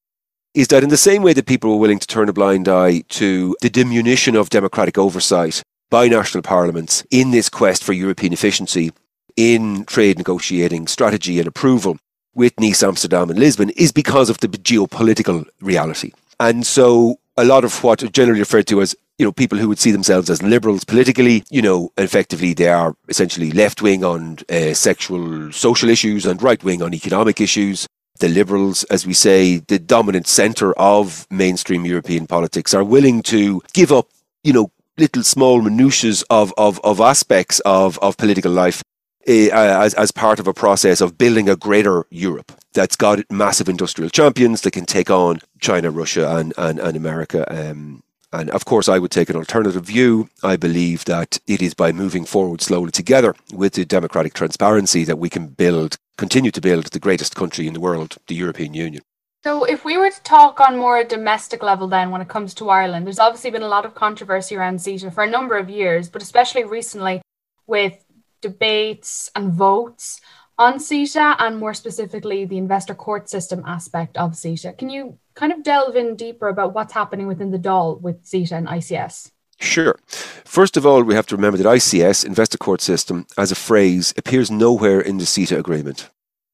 is 0.55 0.69
that 0.69 0.83
in 0.83 0.89
the 0.89 0.97
same 0.97 1.21
way 1.21 1.33
that 1.33 1.45
people 1.45 1.69
were 1.69 1.77
willing 1.77 1.99
to 1.99 2.07
turn 2.07 2.29
a 2.29 2.33
blind 2.33 2.67
eye 2.67 3.01
to 3.09 3.55
the 3.61 3.69
diminution 3.69 4.35
of 4.35 4.49
democratic 4.49 4.97
oversight 4.97 5.61
by 5.91 6.07
national 6.07 6.41
parliaments 6.41 7.05
in 7.11 7.29
this 7.29 7.49
quest 7.49 7.83
for 7.83 7.93
European 7.93 8.33
efficiency 8.33 8.91
in 9.35 9.85
trade 9.85 10.17
negotiating 10.17 10.87
strategy 10.87 11.37
and 11.37 11.47
approval 11.47 11.97
with 12.33 12.57
Nice, 12.59 12.81
Amsterdam, 12.81 13.29
and 13.29 13.37
Lisbon 13.37 13.69
is 13.71 13.91
because 13.91 14.29
of 14.29 14.39
the 14.39 14.47
geopolitical 14.47 15.45
reality. 15.59 16.13
And 16.39 16.65
so 16.65 17.19
a 17.37 17.43
lot 17.43 17.65
of 17.65 17.83
what 17.83 18.01
are 18.03 18.07
generally 18.07 18.39
referred 18.39 18.67
to 18.67 18.81
as 18.81 18.95
you 19.17 19.25
know 19.25 19.31
people 19.31 19.57
who 19.57 19.67
would 19.67 19.79
see 19.79 19.91
themselves 19.91 20.29
as 20.29 20.41
liberals 20.41 20.83
politically 20.83 21.43
you 21.49 21.61
know 21.61 21.91
effectively 21.97 22.53
they 22.53 22.67
are 22.67 22.95
essentially 23.07 23.51
left 23.51 23.81
wing 23.81 24.03
on 24.03 24.37
uh, 24.49 24.73
sexual 24.73 25.51
social 25.51 25.89
issues 25.89 26.25
and 26.25 26.41
right 26.41 26.63
wing 26.63 26.81
on 26.81 26.93
economic 26.93 27.39
issues 27.39 27.87
the 28.19 28.27
liberals 28.27 28.83
as 28.85 29.05
we 29.05 29.13
say 29.13 29.57
the 29.67 29.77
dominant 29.77 30.27
center 30.27 30.73
of 30.73 31.27
mainstream 31.29 31.85
european 31.85 32.25
politics 32.25 32.73
are 32.73 32.83
willing 32.83 33.21
to 33.21 33.61
give 33.73 33.91
up 33.91 34.07
you 34.43 34.51
know 34.51 34.71
little 34.97 35.23
small 35.23 35.61
minutiae 35.61 36.23
of, 36.29 36.53
of, 36.57 36.79
of 36.83 36.99
aspects 36.99 37.59
of, 37.61 37.97
of 37.99 38.17
political 38.17 38.51
life 38.51 38.83
uh, 39.27 39.49
as, 39.51 39.93
as 39.95 40.11
part 40.11 40.39
of 40.39 40.47
a 40.47 40.53
process 40.53 41.01
of 41.01 41.17
building 41.17 41.47
a 41.47 41.55
greater 41.55 42.05
Europe 42.09 42.51
that's 42.73 42.95
got 42.95 43.19
massive 43.29 43.69
industrial 43.69 44.09
champions 44.09 44.61
that 44.61 44.71
can 44.71 44.85
take 44.85 45.09
on 45.09 45.39
China, 45.59 45.91
Russia, 45.91 46.37
and, 46.37 46.53
and, 46.57 46.79
and 46.79 46.97
America. 46.97 47.45
Um, 47.53 48.03
and 48.33 48.49
of 48.51 48.63
course, 48.65 48.87
I 48.87 48.97
would 48.97 49.11
take 49.11 49.29
an 49.29 49.35
alternative 49.35 49.83
view. 49.83 50.29
I 50.41 50.55
believe 50.55 51.03
that 51.05 51.39
it 51.47 51.61
is 51.61 51.73
by 51.73 51.91
moving 51.91 52.25
forward 52.25 52.61
slowly 52.61 52.91
together 52.91 53.35
with 53.53 53.73
the 53.73 53.85
democratic 53.85 54.33
transparency 54.33 55.03
that 55.03 55.19
we 55.19 55.29
can 55.29 55.47
build 55.47 55.97
continue 56.17 56.51
to 56.51 56.61
build 56.61 56.85
the 56.85 56.99
greatest 56.99 57.35
country 57.35 57.65
in 57.67 57.73
the 57.73 57.79
world, 57.79 58.17
the 58.27 58.35
European 58.35 58.73
Union. 58.75 59.01
So, 59.43 59.63
if 59.63 59.83
we 59.83 59.97
were 59.97 60.11
to 60.11 60.21
talk 60.21 60.59
on 60.59 60.77
more 60.77 60.99
a 60.99 61.03
domestic 61.03 61.63
level, 61.63 61.87
then 61.87 62.11
when 62.11 62.21
it 62.21 62.27
comes 62.27 62.53
to 62.55 62.69
Ireland, 62.69 63.07
there's 63.07 63.17
obviously 63.17 63.49
been 63.49 63.63
a 63.63 63.67
lot 63.67 63.85
of 63.85 63.95
controversy 63.95 64.55
around 64.55 64.77
CETA 64.77 65.11
for 65.11 65.23
a 65.23 65.29
number 65.29 65.57
of 65.57 65.67
years, 65.67 66.09
but 66.09 66.21
especially 66.21 66.63
recently 66.63 67.23
with 67.65 68.05
debates 68.41 69.31
and 69.35 69.51
votes 69.51 70.21
on 70.59 70.77
CETA 70.77 71.37
and 71.39 71.57
more 71.57 71.73
specifically 71.73 72.45
the 72.45 72.59
investor 72.59 72.93
court 72.93 73.29
system 73.29 73.63
aspect 73.65 74.15
of 74.15 74.33
CETA. 74.33 74.77
Can 74.77 74.91
you 74.91 75.17
kind 75.33 75.51
of 75.51 75.63
delve 75.63 75.95
in 75.95 76.15
deeper 76.15 76.47
about 76.47 76.75
what's 76.75 76.93
happening 76.93 77.25
within 77.25 77.49
the 77.49 77.57
Dáil 77.57 77.99
with 77.99 78.23
CETA 78.23 78.51
and 78.51 78.67
ICS? 78.67 79.31
Sure. 79.59 79.97
First 80.05 80.77
of 80.77 80.85
all, 80.85 81.01
we 81.01 81.15
have 81.15 81.25
to 81.27 81.35
remember 81.35 81.57
that 81.57 81.67
ICS, 81.67 82.25
Investor 82.25 82.59
Court 82.59 82.81
System, 82.81 83.25
as 83.39 83.51
a 83.51 83.55
phrase, 83.55 84.13
appears 84.17 84.51
nowhere 84.51 85.01
in 85.01 85.17
the 85.17 85.25
CETA 85.25 85.57
agreement. 85.57 86.11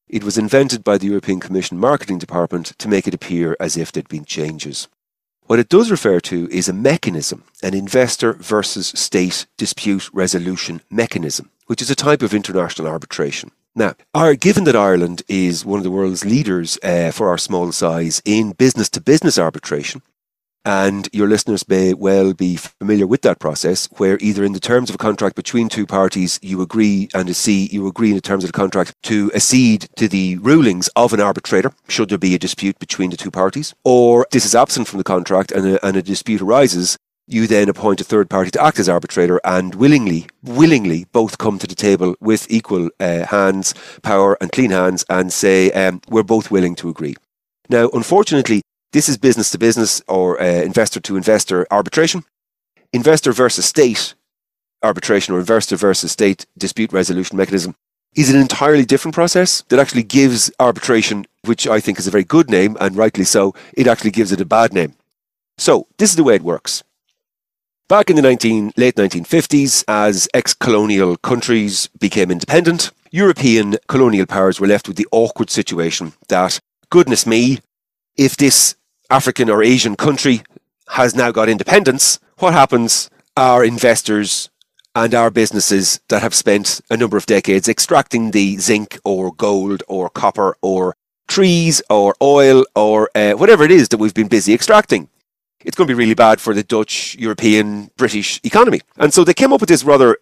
It 0.10 0.24
was 0.24 0.38
invented 0.38 0.86
by 0.86 0.98
the 0.98 1.08
European 1.08 1.42
Commission 1.42 1.78
Marketing 1.78 2.18
Department 2.18 2.68
to 2.78 2.88
make 2.88 3.08
it 3.08 3.14
appear 3.14 3.58
as 3.60 3.76
if 3.76 3.92
there'd 3.92 4.08
been 4.08 4.24
changes. 4.24 4.88
What 5.48 5.60
it 5.60 5.68
does 5.68 5.92
refer 5.92 6.22
to 6.22 6.50
is 6.50 6.70
a 6.70 6.74
mechanism, 6.74 7.44
an 7.62 7.74
investor 7.74 8.32
versus 8.34 8.88
state 8.88 9.48
dispute 9.58 10.10
resolution 10.14 10.80
mechanism, 10.90 11.50
which 11.66 11.82
is 11.82 11.90
a 11.90 11.96
type 11.96 12.22
of 12.22 12.34
international 12.34 12.88
arbitration. 12.88 13.52
Now, 13.76 13.96
our, 14.14 14.36
given 14.36 14.64
that 14.64 14.78
Ireland 14.78 15.24
is 15.28 15.66
one 15.66 15.78
of 15.78 15.84
the 15.84 15.92
world's 15.92 16.24
leaders 16.24 16.80
uh, 16.84 17.12
for 17.12 17.28
our 17.28 17.38
small 17.38 17.74
size 17.74 18.22
in 18.24 18.54
business 18.54 18.90
to 18.92 19.02
business 19.02 19.38
arbitration, 19.38 20.02
and 20.68 21.08
your 21.14 21.30
listeners 21.30 21.68
may 21.70 21.94
well 21.94 22.34
be 22.34 22.58
familiar 22.58 23.08
with 23.08 23.22
that 23.22 23.40
process, 23.40 23.88
where 23.98 24.18
either 24.20 24.44
in 24.44 24.52
the 24.52 24.60
terms 24.60 24.90
of 24.90 24.96
a 24.96 24.98
contract 24.98 25.38
between 25.38 25.70
two 25.70 25.86
parties, 25.86 26.40
you 26.44 26.62
agree 26.62 27.08
and 27.14 27.34
see 27.34 27.68
you 27.72 27.88
agree 27.88 28.10
in 28.10 28.16
the 28.16 28.22
terms 28.22 28.44
of 28.44 28.50
the 28.50 28.58
contract 28.58 28.94
to 29.02 29.32
accede 29.34 29.88
to 29.96 30.10
the 30.10 30.36
rulings 30.40 30.90
of 30.98 31.14
an 31.14 31.22
arbitrator, 31.22 31.72
should 31.88 32.10
there 32.10 32.18
be 32.18 32.36
a 32.36 32.40
dispute 32.40 32.78
between 32.80 33.10
the 33.10 33.18
two 33.18 33.32
parties, 33.32 33.74
or 33.86 34.28
this 34.32 34.46
is 34.46 34.54
absent 34.54 34.90
from 34.90 34.98
the 34.98 35.06
contract 35.06 35.54
and 35.54 35.66
a, 35.66 35.86
and 35.86 35.96
a 35.96 36.02
dispute 36.02 36.42
arises, 36.42 36.98
you 37.28 37.48
then 37.48 37.70
appoint 37.70 38.02
a 38.02 38.04
third 38.04 38.30
party 38.30 38.52
to 38.52 38.62
act 38.62 38.78
as 38.78 38.90
arbitrator 38.90 39.40
and 39.46 39.76
willingly, 39.76 40.28
willingly 40.44 41.06
both 41.14 41.38
come 41.38 41.58
to 41.60 41.68
the 41.68 41.76
table 41.76 42.14
with 42.20 42.46
equal 42.50 42.90
uh, 43.00 43.26
hands, 43.26 43.74
power 44.02 44.38
and 44.42 44.52
clean 44.52 44.72
hands 44.72 45.06
and 45.10 45.32
say, 45.32 45.72
um, 45.72 46.02
we're 46.10 46.24
both 46.24 46.52
willing 46.52 46.76
to 46.76 46.90
agree. 46.90 47.16
Now, 47.70 47.90
unfortunately, 47.94 48.62
this 48.98 49.08
is 49.08 49.16
business 49.16 49.52
to 49.52 49.60
business 49.60 50.02
or 50.08 50.42
uh, 50.42 50.44
investor 50.44 51.00
to 51.00 51.18
investor 51.18 51.68
arbitration. 51.70 52.24
Investor 52.92 53.32
versus 53.32 53.64
state 53.64 54.16
arbitration 54.82 55.36
or 55.36 55.40
investor 55.40 55.76
versus 55.76 56.12
state 56.12 56.48
dispute 56.58 56.92
resolution 56.92 57.38
mechanism 57.38 57.76
is 58.16 58.34
an 58.34 58.42
entirely 58.42 58.86
different 58.86 59.14
process 59.14 59.62
that 59.70 59.78
actually 59.78 60.02
gives 60.02 60.50
arbitration, 60.60 61.28
which 61.46 61.68
I 61.68 61.80
think 61.80 62.00
is 62.00 62.08
a 62.08 62.10
very 62.10 62.24
good 62.24 62.50
name, 62.50 62.76
and 62.80 62.96
rightly 62.96 63.24
so, 63.24 63.54
it 63.74 63.86
actually 63.86 64.10
gives 64.10 64.32
it 64.32 64.42
a 64.42 64.46
bad 64.46 64.74
name. 64.74 64.96
So, 65.60 65.86
this 66.00 66.10
is 66.10 66.16
the 66.16 66.24
way 66.24 66.34
it 66.34 66.42
works. 66.42 66.84
Back 67.88 68.10
in 68.10 68.16
the 68.16 68.24
19, 68.24 68.72
late 68.78 68.96
1950s, 68.96 69.84
as 69.88 70.28
ex 70.34 70.56
colonial 70.56 71.18
countries 71.18 71.88
became 72.00 72.32
independent, 72.32 72.90
European 73.12 73.78
colonial 73.88 74.26
powers 74.26 74.60
were 74.60 74.66
left 74.66 74.88
with 74.88 74.98
the 74.98 75.08
awkward 75.12 75.52
situation 75.52 76.14
that, 76.30 76.60
goodness 76.90 77.28
me, 77.28 77.60
if 78.18 78.36
this 78.36 78.76
African 79.10 79.50
or 79.50 79.64
Asian 79.64 79.96
country 79.96 80.42
has 80.90 81.16
now 81.16 81.32
got 81.32 81.50
independence, 81.50 82.20
what 82.40 82.54
happens 82.54 83.10
are 83.36 83.64
investors 83.64 84.50
and 84.96 85.14
our 85.14 85.30
businesses 85.30 86.00
that 86.10 86.22
have 86.22 86.34
spent 86.34 86.82
a 86.90 86.98
number 86.98 87.18
of 87.18 87.26
decades 87.26 87.70
extracting 87.70 88.32
the 88.32 88.58
zinc 88.58 89.00
or 89.04 89.32
gold 89.32 89.84
or 89.88 90.10
copper 90.10 90.58
or 90.62 90.96
trees 91.28 91.82
or 91.90 92.16
oil 92.22 92.66
or 92.76 93.10
uh, 93.14 93.34
whatever 93.34 93.64
it 93.64 93.72
is 93.72 93.90
that 93.90 93.98
we've 93.98 94.14
been 94.14 94.28
busy 94.28 94.54
extracting. 94.54 95.10
It's 95.64 95.76
going 95.76 95.88
to 95.88 95.94
be 95.94 95.98
really 95.98 96.16
bad 96.16 96.40
for 96.40 96.54
the 96.54 96.64
Dutch, 96.64 97.16
European, 97.16 97.92
British 97.98 98.40
economy. 98.44 98.82
And 98.98 99.14
so 99.14 99.24
they 99.24 99.34
came 99.34 99.54
up 99.54 99.60
with 99.60 99.70
this 99.70 99.84
rather, 99.84 100.18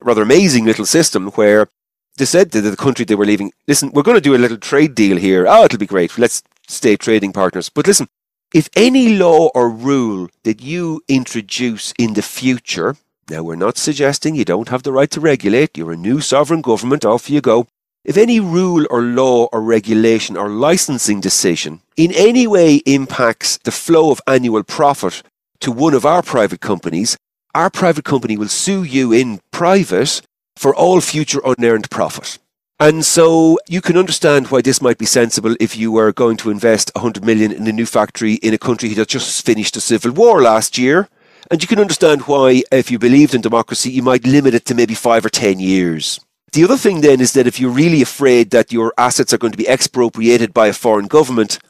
rather 0.00 0.22
amazing 0.22 0.64
little 0.64 0.86
system 0.86 1.30
where 1.32 1.68
they 2.16 2.24
said 2.24 2.52
to 2.52 2.60
the 2.60 2.76
country 2.76 3.04
they 3.04 3.14
were 3.14 3.24
leaving, 3.24 3.52
listen, 3.66 3.90
we're 3.92 4.02
going 4.02 4.16
to 4.16 4.20
do 4.20 4.34
a 4.34 4.38
little 4.38 4.58
trade 4.58 4.94
deal 4.94 5.16
here. 5.16 5.46
Oh, 5.48 5.64
it'll 5.64 5.78
be 5.78 5.86
great. 5.86 6.16
Let's 6.18 6.42
stay 6.68 6.96
trading 6.96 7.32
partners. 7.32 7.68
But 7.68 7.86
listen, 7.86 8.08
if 8.52 8.68
any 8.76 9.16
law 9.16 9.50
or 9.54 9.68
rule 9.68 10.28
that 10.44 10.62
you 10.62 11.02
introduce 11.08 11.92
in 11.98 12.14
the 12.14 12.22
future, 12.22 12.96
now 13.30 13.42
we're 13.42 13.56
not 13.56 13.78
suggesting 13.78 14.34
you 14.34 14.44
don't 14.44 14.68
have 14.68 14.82
the 14.82 14.92
right 14.92 15.10
to 15.10 15.20
regulate, 15.20 15.76
you're 15.76 15.92
a 15.92 15.96
new 15.96 16.20
sovereign 16.20 16.60
government, 16.60 17.04
off 17.04 17.30
you 17.30 17.40
go. 17.40 17.66
If 18.04 18.18
any 18.18 18.38
rule 18.38 18.86
or 18.90 19.00
law 19.00 19.48
or 19.50 19.62
regulation 19.62 20.36
or 20.36 20.50
licensing 20.50 21.20
decision 21.20 21.80
in 21.96 22.12
any 22.12 22.46
way 22.46 22.76
impacts 22.84 23.58
the 23.64 23.72
flow 23.72 24.10
of 24.10 24.20
annual 24.26 24.62
profit 24.62 25.22
to 25.60 25.72
one 25.72 25.94
of 25.94 26.04
our 26.04 26.22
private 26.22 26.60
companies, 26.60 27.16
our 27.54 27.70
private 27.70 28.04
company 28.04 28.36
will 28.36 28.48
sue 28.48 28.82
you 28.82 29.12
in 29.12 29.40
private 29.52 30.20
for 30.56 30.74
all 30.74 31.00
future 31.00 31.40
unearned 31.44 31.90
profit. 31.90 32.38
And 32.84 33.02
so 33.02 33.58
you 33.66 33.80
can 33.80 33.96
understand 33.96 34.48
why 34.48 34.60
this 34.60 34.82
might 34.82 34.98
be 34.98 35.06
sensible 35.06 35.56
if 35.58 35.74
you 35.74 35.90
were 35.90 36.12
going 36.12 36.36
to 36.36 36.50
invest 36.50 36.90
100 36.94 37.24
million 37.24 37.50
in 37.50 37.66
a 37.66 37.72
new 37.72 37.86
factory 37.86 38.34
in 38.34 38.52
a 38.52 38.58
country 38.58 38.90
that 38.90 39.08
just 39.08 39.46
finished 39.46 39.74
a 39.78 39.80
civil 39.80 40.12
war 40.12 40.42
last 40.42 40.76
year. 40.76 41.08
And 41.50 41.62
you 41.62 41.66
can 41.66 41.80
understand 41.80 42.20
why, 42.26 42.62
if 42.70 42.90
you 42.90 42.98
believed 42.98 43.34
in 43.34 43.40
democracy, 43.40 43.90
you 43.90 44.02
might 44.02 44.26
limit 44.26 44.52
it 44.52 44.66
to 44.66 44.74
maybe 44.74 44.92
five 44.92 45.24
or 45.24 45.30
10 45.30 45.60
years. 45.60 46.20
The 46.52 46.62
other 46.64 46.76
thing 46.76 47.00
then 47.00 47.22
is 47.22 47.32
that 47.32 47.46
if 47.46 47.58
you're 47.58 47.70
really 47.70 48.02
afraid 48.02 48.50
that 48.50 48.70
your 48.70 48.92
assets 48.98 49.32
are 49.32 49.38
going 49.38 49.52
to 49.52 49.64
be 49.64 49.66
expropriated 49.66 50.52
by 50.52 50.66
a 50.66 50.74
foreign 50.74 51.06
government, 51.06 51.60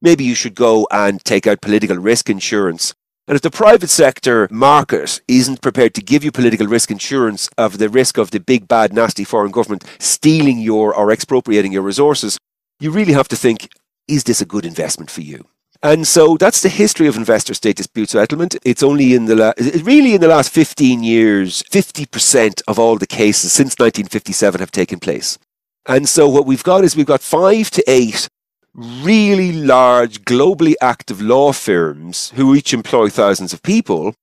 maybe 0.00 0.24
you 0.24 0.34
should 0.34 0.54
go 0.54 0.88
and 0.90 1.22
take 1.26 1.46
out 1.46 1.60
political 1.60 1.98
risk 1.98 2.30
insurance 2.30 2.94
and 3.26 3.36
if 3.36 3.42
the 3.42 3.50
private 3.50 3.88
sector 3.88 4.48
market 4.50 5.22
isn't 5.28 5.62
prepared 5.62 5.94
to 5.94 6.02
give 6.02 6.24
you 6.24 6.30
political 6.30 6.66
risk 6.66 6.90
insurance 6.90 7.48
of 7.56 7.78
the 7.78 7.88
risk 7.88 8.18
of 8.18 8.30
the 8.32 8.40
big, 8.40 8.68
bad, 8.68 8.92
nasty 8.92 9.24
foreign 9.24 9.50
government 9.50 9.84
stealing 9.98 10.58
your 10.58 10.94
or 10.94 11.10
expropriating 11.10 11.72
your 11.72 11.82
resources, 11.82 12.38
you 12.80 12.90
really 12.90 13.14
have 13.14 13.28
to 13.28 13.36
think, 13.36 13.68
is 14.08 14.24
this 14.24 14.42
a 14.42 14.44
good 14.44 14.66
investment 14.66 15.10
for 15.10 15.22
you? 15.22 15.46
And 15.82 16.06
so 16.06 16.36
that's 16.36 16.62
the 16.62 16.68
history 16.68 17.06
of 17.06 17.16
investor 17.16 17.54
state 17.54 17.76
dispute 17.76 18.10
settlement. 18.10 18.56
It's 18.62 18.82
only 18.82 19.14
in 19.14 19.24
the 19.24 19.82
really 19.84 20.14
in 20.14 20.20
the 20.20 20.28
last 20.28 20.50
15 20.50 21.02
years, 21.02 21.62
50% 21.64 22.62
of 22.68 22.78
all 22.78 22.96
the 22.96 23.06
cases 23.06 23.52
since 23.52 23.74
1957 23.78 24.60
have 24.60 24.70
taken 24.70 24.98
place. 25.00 25.38
And 25.86 26.08
so 26.08 26.28
what 26.28 26.46
we've 26.46 26.62
got 26.62 26.84
is 26.84 26.96
we've 26.96 27.06
got 27.06 27.20
five 27.20 27.70
to 27.72 27.84
eight 27.86 28.28
really 28.74 29.52
large, 29.52 30.22
globally 30.22 30.74
active 30.80 31.20
law 31.20 31.52
firms 31.52 32.32
who 32.36 32.54
each 32.54 32.74
employ 32.74 33.08
thousands 33.08 33.52
of 33.52 33.62
people 33.62 34.14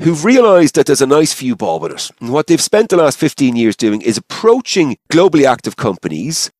who've 0.00 0.24
realized 0.24 0.74
that 0.74 0.86
there's 0.86 1.02
a 1.02 1.06
nice 1.06 1.32
few 1.32 1.54
bob 1.54 1.84
in 1.84 1.92
it. 1.92 2.10
And 2.20 2.32
what 2.32 2.46
they've 2.46 2.60
spent 2.60 2.88
the 2.88 2.96
last 2.96 3.18
15 3.18 3.54
years 3.54 3.76
doing 3.76 4.00
is 4.02 4.16
approaching 4.16 4.96
globally 5.12 5.44
active 5.44 5.76
companies 5.76 6.50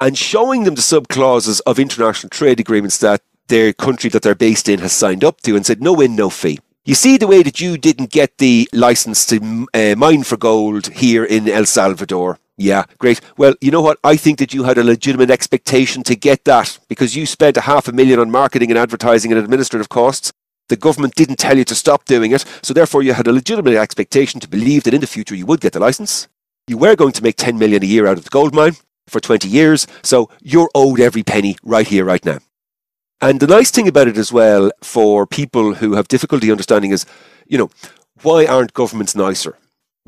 and 0.00 0.18
showing 0.18 0.64
them 0.64 0.74
the 0.74 0.80
subclauses 0.80 1.60
of 1.66 1.78
international 1.78 2.30
trade 2.30 2.60
agreements 2.60 2.98
that 2.98 3.22
their 3.48 3.72
country 3.72 4.10
that 4.10 4.22
they're 4.22 4.34
based 4.34 4.68
in 4.68 4.80
has 4.80 4.92
signed 4.92 5.24
up 5.24 5.40
to 5.42 5.56
and 5.56 5.64
said, 5.64 5.80
no 5.80 5.92
win, 5.92 6.14
no 6.14 6.28
fee. 6.28 6.58
You 6.84 6.94
see 6.94 7.18
the 7.18 7.26
way 7.26 7.42
that 7.42 7.60
you 7.60 7.76
didn't 7.76 8.10
get 8.10 8.38
the 8.38 8.68
license 8.72 9.26
to 9.26 9.66
uh, 9.74 9.94
mine 9.96 10.22
for 10.22 10.36
gold 10.36 10.88
here 10.88 11.24
in 11.24 11.48
El 11.48 11.66
Salvador. 11.66 12.38
Yeah, 12.60 12.84
great. 12.98 13.20
Well, 13.36 13.54
you 13.60 13.70
know 13.70 13.80
what? 13.80 13.98
I 14.02 14.16
think 14.16 14.40
that 14.40 14.52
you 14.52 14.64
had 14.64 14.78
a 14.78 14.84
legitimate 14.84 15.30
expectation 15.30 16.02
to 16.02 16.16
get 16.16 16.44
that 16.44 16.76
because 16.88 17.14
you 17.14 17.24
spent 17.24 17.56
a 17.56 17.62
half 17.62 17.86
a 17.86 17.92
million 17.92 18.18
on 18.18 18.32
marketing 18.32 18.70
and 18.70 18.78
advertising 18.78 19.30
and 19.30 19.40
administrative 19.40 19.88
costs. 19.88 20.32
The 20.68 20.76
government 20.76 21.14
didn't 21.14 21.36
tell 21.36 21.56
you 21.56 21.64
to 21.64 21.74
stop 21.76 22.04
doing 22.04 22.32
it, 22.32 22.44
so 22.60 22.74
therefore 22.74 23.02
you 23.02 23.12
had 23.12 23.28
a 23.28 23.32
legitimate 23.32 23.74
expectation 23.74 24.40
to 24.40 24.48
believe 24.48 24.82
that 24.84 24.92
in 24.92 25.00
the 25.00 25.06
future 25.06 25.36
you 25.36 25.46
would 25.46 25.60
get 25.60 25.72
the 25.72 25.78
license. 25.78 26.26
You 26.66 26.76
were 26.78 26.96
going 26.96 27.12
to 27.12 27.22
make 27.22 27.36
10 27.36 27.58
million 27.58 27.82
a 27.84 27.86
year 27.86 28.08
out 28.08 28.18
of 28.18 28.24
the 28.24 28.30
gold 28.30 28.52
mine 28.52 28.76
for 29.06 29.20
20 29.20 29.48
years, 29.48 29.86
so 30.02 30.28
you're 30.42 30.68
owed 30.74 31.00
every 31.00 31.22
penny 31.22 31.56
right 31.62 31.86
here, 31.86 32.04
right 32.04 32.24
now. 32.24 32.40
And 33.20 33.38
the 33.38 33.46
nice 33.46 33.70
thing 33.70 33.86
about 33.86 34.08
it 34.08 34.18
as 34.18 34.32
well 34.32 34.72
for 34.82 35.26
people 35.26 35.74
who 35.74 35.94
have 35.94 36.08
difficulty 36.08 36.50
understanding 36.50 36.90
is, 36.90 37.06
you 37.46 37.56
know, 37.56 37.70
why 38.22 38.46
aren't 38.46 38.74
governments 38.74 39.14
nicer? 39.14 39.56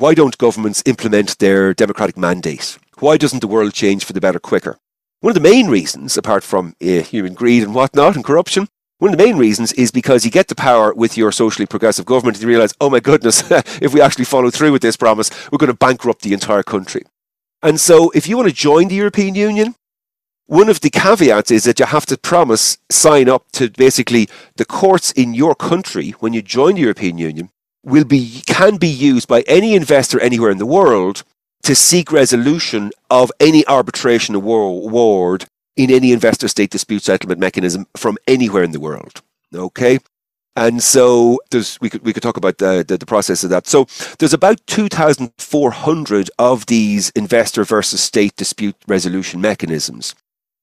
Why 0.01 0.15
don't 0.15 0.39
governments 0.39 0.83
implement 0.87 1.39
their 1.41 1.75
democratic 1.75 2.17
mandate? 2.17 2.79
Why 3.01 3.19
doesn't 3.19 3.41
the 3.41 3.47
world 3.47 3.75
change 3.75 4.03
for 4.03 4.15
the 4.15 4.21
better 4.21 4.41
quicker? 4.41 4.79
One 5.21 5.33
of 5.33 5.35
the 5.35 5.47
main 5.47 5.69
reasons, 5.69 6.17
apart 6.17 6.43
from 6.43 6.75
uh, 6.83 7.03
human 7.03 7.35
greed 7.35 7.63
and 7.63 7.75
whatnot 7.75 8.17
and 8.17 8.25
corruption, 8.25 8.69
one 8.97 9.13
of 9.13 9.19
the 9.19 9.23
main 9.23 9.37
reasons 9.37 9.75
is 9.75 9.91
because 9.91 10.25
you 10.25 10.31
get 10.31 10.49
the 10.49 10.55
power 10.55 10.95
with 10.95 11.19
your 11.19 11.31
socially 11.33 11.67
progressive 11.67 12.07
government 12.07 12.39
and 12.39 12.43
you 12.43 12.49
realize, 12.49 12.73
oh 12.81 12.89
my 12.89 13.01
goodness, 13.01 13.45
if 13.51 13.93
we 13.93 14.01
actually 14.01 14.25
follow 14.25 14.49
through 14.49 14.73
with 14.73 14.81
this 14.81 14.97
promise, 14.97 15.31
we're 15.53 15.59
going 15.59 15.71
to 15.71 15.77
bankrupt 15.77 16.23
the 16.23 16.33
entire 16.33 16.63
country. 16.63 17.03
And 17.63 17.79
so 17.79 18.09
if 18.15 18.27
you 18.27 18.39
want 18.39 18.49
to 18.49 18.55
join 18.55 18.89
the 18.89 18.95
European 18.95 19.35
Union, 19.35 19.75
one 20.47 20.71
of 20.71 20.81
the 20.81 20.89
caveats 20.89 21.51
is 21.51 21.65
that 21.65 21.79
you 21.79 21.85
have 21.85 22.07
to 22.07 22.17
promise, 22.17 22.79
sign 22.89 23.29
up 23.29 23.53
to 23.53 23.69
basically 23.69 24.31
the 24.57 24.65
courts 24.65 25.13
in 25.13 25.35
your 25.35 25.55
country 25.55 26.13
when 26.21 26.33
you 26.33 26.41
join 26.41 26.77
the 26.77 26.81
European 26.81 27.19
Union 27.19 27.51
will 27.83 28.05
be 28.05 28.43
can 28.47 28.77
be 28.77 28.89
used 28.89 29.29
by 29.29 29.43
any 29.43 29.75
investor 29.75 30.21
anywhere 30.21 30.51
in 30.51 30.59
the 30.59 30.67
world 30.67 31.23
to 31.63 31.75
seek 31.75 32.13
resolution 32.13 32.91
of 33.11 33.31
any 33.41 33.67
arbitration 33.67 34.35
award 34.35 35.47
in 35.77 35.91
any 35.91 36.13
investor 36.13 36.49
state 36.49 36.71
dispute 36.71 37.03
settlement 37.03 37.41
mechanism 37.41 37.87
from 37.97 38.19
anywhere 38.27 38.63
in 38.63 38.73
the 38.73 38.81
world. 38.81 39.23
Okay? 39.55 39.99
And 40.57 40.83
so 40.83 41.39
we 41.81 41.89
could 41.89 42.05
we 42.05 42.13
could 42.13 42.23
talk 42.23 42.37
about 42.37 42.59
the, 42.59 42.85
the, 42.87 42.99
the 42.99 43.07
process 43.07 43.45
of 43.45 43.51
that. 43.51 43.67
So 43.67 43.87
there's 44.19 44.35
about 44.35 44.61
2,400 44.67 46.31
of 46.39 46.67
these 46.67 47.11
investor 47.11 47.65
versus 47.65 48.03
state 48.03 48.37
dispute 48.37 48.77
resolution 48.87 49.41
mechanisms. 49.41 50.15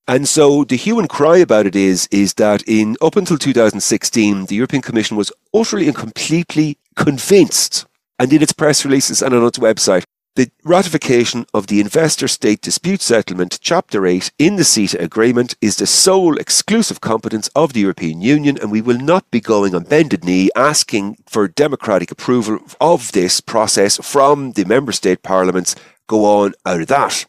And 0.10 0.28
so 0.28 0.64
the 0.64 0.78
hue 0.78 1.00
and 1.00 1.10
cry 1.10 1.38
about 1.38 1.66
it 1.66 1.76
is 1.76 2.08
is 2.12 2.34
that 2.36 2.64
in 2.64 2.96
up 3.02 3.16
until 3.16 3.38
2016, 3.38 4.46
the 4.46 4.56
European 4.56 4.82
Commission 4.82 5.18
was 5.18 5.32
utterly 5.54 5.88
and 5.88 5.96
completely 5.96 6.78
convinced, 6.98 7.86
and 8.20 8.34
in 8.34 8.42
its 8.42 8.52
press 8.52 8.84
releases 8.84 9.22
and 9.22 9.34
on 9.34 9.46
its 9.46 9.60
website, 9.60 10.04
the 10.36 10.52
ratification 10.64 11.46
of 11.52 11.66
the 11.66 11.80
Investor 11.80 12.28
State 12.28 12.62
Dispute 12.62 13.02
Settlement, 13.02 13.58
Chapter 13.60 14.06
8, 14.06 14.32
in 14.38 14.56
the 14.56 14.64
CETA 14.64 15.02
agreement 15.02 15.56
is 15.62 15.78
the 15.78 15.88
sole 15.88 16.38
exclusive 16.38 17.02
competence 17.02 17.50
of 17.56 17.74
the 17.74 17.80
European 17.80 18.22
Union, 18.22 18.56
and 18.62 18.70
we 18.72 18.82
will 18.82 19.00
not 19.00 19.32
be 19.32 19.40
going 19.40 19.74
on 19.74 19.86
bended 19.86 20.24
knee 20.24 20.50
asking 20.56 21.18
for 21.26 21.48
democratic 21.48 22.12
approval 22.12 22.60
of 22.80 23.14
this 23.14 23.42
process 23.42 23.98
from 23.98 24.52
the 24.52 24.66
member 24.66 24.92
state 24.92 25.24
parliaments. 25.24 25.76
Go 26.08 26.26
on 26.26 26.54
out 26.68 26.82
of 26.82 26.88
that. 26.88 27.26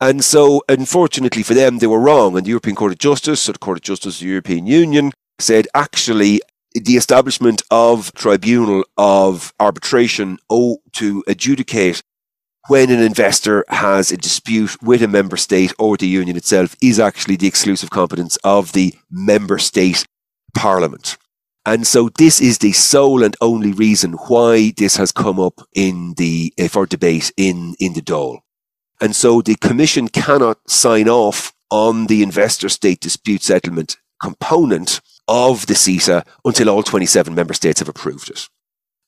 And 0.00 0.24
so, 0.24 0.62
unfortunately 0.68 1.44
for 1.44 1.54
them, 1.54 1.78
they 1.78 1.86
were 1.86 2.00
wrong. 2.00 2.36
And 2.36 2.44
the 2.44 2.50
European 2.50 2.74
Court 2.74 2.90
of 2.90 2.98
Justice, 2.98 3.48
or 3.48 3.52
the 3.52 3.60
Court 3.60 3.78
of 3.78 3.82
Justice 3.82 4.16
of 4.16 4.24
the 4.24 4.30
European 4.30 4.66
Union, 4.66 5.12
said 5.38 5.68
actually 5.74 6.40
the 6.74 6.96
establishment 6.96 7.62
of 7.70 8.12
tribunal 8.14 8.84
of 8.96 9.52
arbitration 9.60 10.38
oh, 10.50 10.78
to 10.92 11.24
adjudicate 11.26 12.02
when 12.68 12.90
an 12.90 13.00
investor 13.00 13.64
has 13.68 14.12
a 14.12 14.16
dispute 14.16 14.80
with 14.82 15.02
a 15.02 15.08
member 15.08 15.36
state 15.36 15.72
or 15.78 15.96
the 15.96 16.06
union 16.06 16.36
itself 16.36 16.76
is 16.80 17.00
actually 17.00 17.36
the 17.36 17.46
exclusive 17.46 17.90
competence 17.90 18.36
of 18.44 18.72
the 18.72 18.94
member 19.10 19.58
state 19.58 20.04
parliament. 20.54 21.16
And 21.64 21.86
so 21.86 22.08
this 22.08 22.40
is 22.40 22.58
the 22.58 22.72
sole 22.72 23.22
and 23.22 23.36
only 23.40 23.72
reason 23.72 24.12
why 24.12 24.72
this 24.76 24.96
has 24.96 25.12
come 25.12 25.38
up 25.38 25.60
in 25.74 26.14
the, 26.16 26.52
uh, 26.58 26.68
for 26.68 26.86
debate 26.86 27.32
in, 27.36 27.74
in 27.78 27.92
the 27.92 28.02
Dáil. 28.02 28.38
And 29.00 29.14
so 29.14 29.42
the 29.42 29.56
commission 29.56 30.08
cannot 30.08 30.58
sign 30.68 31.08
off 31.08 31.52
on 31.70 32.06
the 32.06 32.22
investor 32.22 32.68
state 32.68 33.00
dispute 33.00 33.42
settlement 33.42 33.96
component 34.20 35.00
of 35.28 35.66
the 35.66 35.74
CETA 35.74 36.24
until 36.44 36.68
all 36.68 36.82
27 36.82 37.34
member 37.34 37.54
states 37.54 37.80
have 37.80 37.88
approved 37.88 38.30
it. 38.30 38.48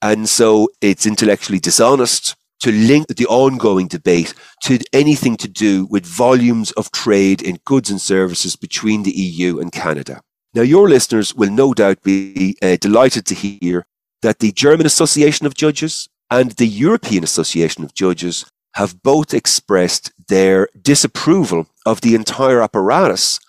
And 0.01 0.29
so 0.29 0.69
it's 0.81 1.07
intellectually 1.07 1.59
dishonest 1.59 2.37
to 2.61 2.73
link 2.73 3.09
the 3.09 3.27
ongoing 3.27 3.89
debate 3.89 4.35
to 4.63 4.79
anything 4.93 5.37
to 5.37 5.49
do 5.49 5.87
with 5.91 6.07
volumes 6.07 6.71
of 6.73 6.91
trade 6.93 7.43
in 7.43 7.59
goods 7.65 7.91
and 7.91 8.01
services 8.01 8.57
between 8.57 9.03
the 9.03 9.11
EU 9.11 9.59
and 9.59 9.73
Canada. 9.73 10.21
Now, 10.55 10.63
your 10.63 10.89
listeners 10.89 11.35
will 11.35 11.51
no 11.51 11.75
doubt 11.75 12.03
be 12.03 12.57
uh, 12.63 12.77
delighted 12.81 13.27
to 13.27 13.35
hear 13.35 13.87
that 14.23 14.39
the 14.39 14.53
German 14.53 14.87
Association 14.87 15.47
of 15.47 15.55
Judges 15.55 16.09
and 16.31 16.53
the 16.53 16.67
European 16.67 17.25
Association 17.25 17.85
of 17.85 17.93
Judges 17.93 18.47
have 18.75 19.03
both 19.03 19.35
expressed 19.35 20.13
their 20.29 20.69
disapproval 20.81 21.67
of 21.85 22.01
the 22.01 22.15
entire 22.15 22.63
apparatus 22.63 23.41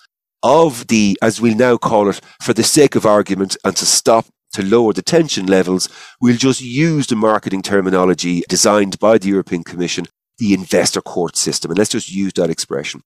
of 0.46 0.86
the, 0.88 1.18
as 1.24 1.42
we'll 1.42 1.56
now 1.56 1.76
call 1.76 2.08
it, 2.08 2.22
for 2.40 2.54
the 2.54 2.64
sake 2.64 2.94
of 2.96 3.04
argument 3.04 3.58
and 3.66 3.76
to 3.76 3.86
stop 3.86 4.28
to 4.54 4.64
lower 4.64 4.94
the 4.94 5.02
tension 5.02 5.48
levels, 5.48 5.90
we'll 6.22 6.38
just 6.38 6.62
use 6.62 7.08
the 7.08 7.16
marketing 7.16 7.64
terminology 7.64 8.44
designed 8.48 9.00
by 9.00 9.18
the 9.18 9.30
European 9.30 9.64
Commission, 9.64 10.06
the 10.38 10.54
investor 10.54 11.02
court 11.02 11.36
system. 11.36 11.72
And 11.72 11.80
let's 11.80 11.90
just 11.90 12.12
use 12.12 12.32
that 12.34 12.52
expression. 12.52 13.02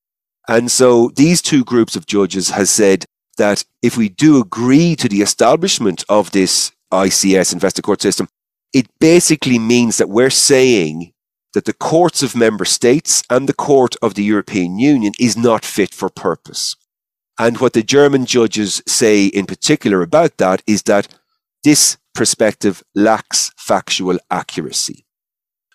And 0.50 0.70
so 0.70 1.12
these 1.16 1.42
two 1.42 1.64
groups 1.64 1.96
of 1.96 2.06
judges 2.06 2.50
has 2.50 2.70
said 2.70 3.06
that 3.38 3.64
if 3.82 3.96
we 3.96 4.10
do 4.10 4.42
agree 4.42 4.98
to 4.98 5.08
the 5.08 5.22
establishment 5.22 6.04
of 6.10 6.32
this 6.32 6.74
ICS 6.92 7.54
investor 7.54 7.82
court 7.82 8.02
system, 8.02 8.28
it 8.74 8.88
basically 9.00 9.60
means 9.60 9.98
that 9.98 10.10
we're 10.10 10.30
saying 10.30 11.14
that 11.54 11.64
the 11.64 11.74
courts 11.74 12.22
of 12.22 12.36
member 12.36 12.66
states 12.66 13.24
and 13.30 13.48
the 13.48 13.54
court 13.54 13.96
of 14.02 14.16
the 14.16 14.24
European 14.24 14.78
Union 14.78 15.14
is 15.18 15.38
not 15.38 15.64
fit 15.64 15.94
for 15.94 16.10
purpose. 16.10 16.76
And 17.40 17.58
what 17.60 17.72
the 17.72 17.84
German 17.84 18.26
judges 18.26 18.84
say 18.86 19.26
in 19.26 19.46
particular 19.46 20.02
about 20.02 20.38
that 20.38 20.62
is 20.68 20.84
that 20.84 21.08
this 21.64 21.98
perspective 22.14 22.84
lacks 22.94 23.52
factual 23.58 24.20
accuracy. 24.30 25.06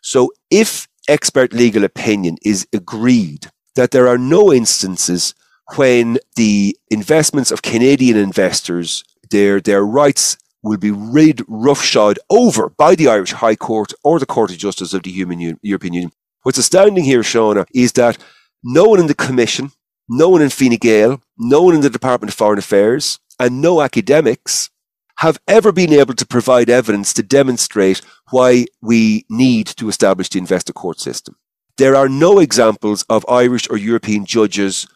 So 0.02 0.30
if 0.50 0.86
expert 1.08 1.54
legal 1.54 1.82
opinion 1.84 2.36
is 2.44 2.68
agreed 2.74 3.50
that 3.76 3.92
there 3.92 4.06
are 4.08 4.18
no 4.18 4.52
instances 4.52 5.34
when 5.76 6.18
the 6.36 6.76
investments 6.90 7.50
of 7.50 7.62
Canadian 7.62 8.18
investors, 8.18 9.02
their, 9.30 9.60
their 9.60 9.84
rights 9.84 10.36
will 10.62 10.76
be 10.76 10.90
rid 10.90 11.42
roughshod 11.48 12.18
over 12.28 12.68
by 12.68 12.94
the 12.94 13.08
Irish 13.08 13.32
High 13.32 13.56
Court 13.56 13.92
or 14.02 14.18
the 14.18 14.26
Court 14.26 14.50
of 14.50 14.58
Justice 14.58 14.92
of 14.92 15.02
the 15.02 15.10
Human 15.10 15.58
European 15.62 15.94
Union. 15.94 16.12
What's 16.42 16.58
astounding 16.58 17.04
here, 17.04 17.22
Shauna, 17.22 17.66
is 17.74 17.92
that 17.92 18.18
no 18.62 18.84
one 18.84 19.00
in 19.00 19.06
the 19.06 19.14
Commission, 19.14 19.72
no 20.08 20.28
one 20.28 20.42
in 20.42 20.50
Fine 20.50 20.76
Gael, 20.76 21.20
no 21.38 21.62
one 21.62 21.74
in 21.74 21.80
the 21.80 21.90
Department 21.90 22.30
of 22.30 22.36
Foreign 22.36 22.58
Affairs, 22.58 23.18
and 23.38 23.60
no 23.60 23.80
academics 23.80 24.70
have 25.18 25.38
ever 25.46 25.72
been 25.72 25.92
able 25.92 26.14
to 26.14 26.26
provide 26.26 26.68
evidence 26.68 27.12
to 27.14 27.22
demonstrate 27.22 28.02
why 28.30 28.66
we 28.82 29.24
need 29.28 29.66
to 29.66 29.88
establish 29.88 30.28
the 30.28 30.38
investor 30.38 30.72
court 30.72 31.00
system. 31.00 31.36
There 31.76 31.96
are 31.96 32.08
no 32.08 32.38
examples 32.38 33.04
of 33.08 33.24
Irish 33.28 33.68
or 33.70 33.76
European 33.76 34.26
judges 34.26 34.86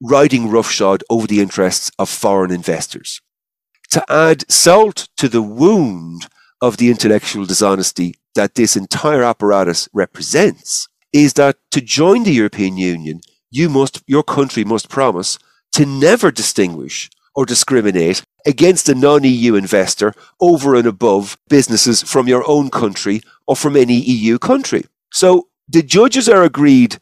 riding 0.00 0.48
roughshod 0.48 1.02
over 1.10 1.26
the 1.26 1.40
interests 1.40 1.90
of 1.98 2.08
foreign 2.08 2.50
investors. 2.50 3.20
To 3.90 4.04
add 4.10 4.50
salt 4.50 5.08
to 5.16 5.28
the 5.28 5.42
wound 5.42 6.26
of 6.60 6.76
the 6.76 6.90
intellectual 6.90 7.46
dishonesty 7.46 8.14
that 8.34 8.54
this 8.54 8.76
entire 8.76 9.22
apparatus 9.22 9.88
represents 9.92 10.88
is 11.12 11.34
that 11.34 11.56
to 11.70 11.80
join 11.80 12.24
the 12.24 12.32
European 12.32 12.76
Union, 12.76 13.20
you 13.50 13.68
must, 13.68 14.02
your 14.06 14.22
country 14.22 14.64
must 14.64 14.88
promise 14.88 15.38
to 15.72 15.86
never 15.86 16.30
distinguish 16.30 17.10
or 17.34 17.46
discriminate 17.46 18.22
against 18.46 18.88
a 18.88 18.94
non-EU 18.94 19.54
investor 19.54 20.12
over 20.40 20.74
and 20.74 20.86
above 20.86 21.38
businesses 21.48 22.02
from 22.02 22.26
your 22.26 22.48
own 22.48 22.70
country 22.70 23.20
or 23.46 23.54
from 23.54 23.76
any 23.76 23.94
EU 23.94 24.38
country. 24.38 24.84
So 25.12 25.48
the 25.68 25.82
judges 25.82 26.28
are 26.28 26.42
agreed 26.42 26.98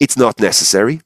it's 0.00 0.16
not 0.16 0.40
necessary. 0.40 1.00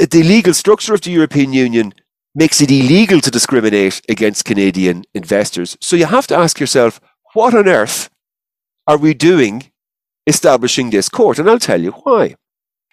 Uh, 0.00 0.06
the 0.10 0.22
legal 0.22 0.54
structure 0.54 0.94
of 0.94 1.00
the 1.00 1.10
European 1.10 1.52
Union 1.52 1.94
makes 2.34 2.60
it 2.60 2.70
illegal 2.70 3.20
to 3.20 3.30
discriminate 3.30 4.02
against 4.08 4.44
Canadian 4.44 5.04
investors. 5.14 5.76
So 5.80 5.96
you 5.96 6.06
have 6.06 6.26
to 6.28 6.36
ask 6.36 6.60
yourself, 6.60 7.00
what 7.32 7.54
on 7.54 7.66
earth 7.66 8.10
are 8.86 8.98
we 8.98 9.14
doing 9.14 9.70
establishing 10.26 10.90
this 10.90 11.08
court? 11.08 11.38
And 11.38 11.48
I'll 11.48 11.58
tell 11.58 11.80
you 11.80 11.92
why. 11.92 12.36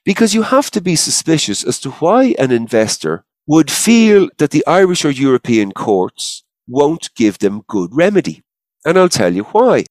Because 0.05 0.33
you 0.33 0.43
have 0.43 0.69
to 0.71 0.81
be 0.81 0.95
suspicious 0.95 1.63
as 1.63 1.79
to 1.79 1.91
why 1.91 2.35
an 2.37 2.51
investor 2.51 3.23
would 3.47 3.71
feel 3.71 4.29
that 4.37 4.51
the 4.51 4.65
Irish 4.67 5.05
or 5.05 5.11
European 5.11 5.71
courts 5.71 6.43
won't 6.67 7.13
give 7.15 7.39
them 7.39 7.63
good 7.67 7.89
remedy. 7.93 8.43
And 8.85 8.97
I'll 8.97 9.09
tell 9.09 9.33
you 9.33 9.43
why. 9.43 9.85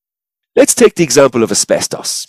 Let's 0.55 0.75
take 0.75 0.96
the 0.96 1.05
example 1.05 1.42
of 1.42 1.51
asbestos. 1.51 2.27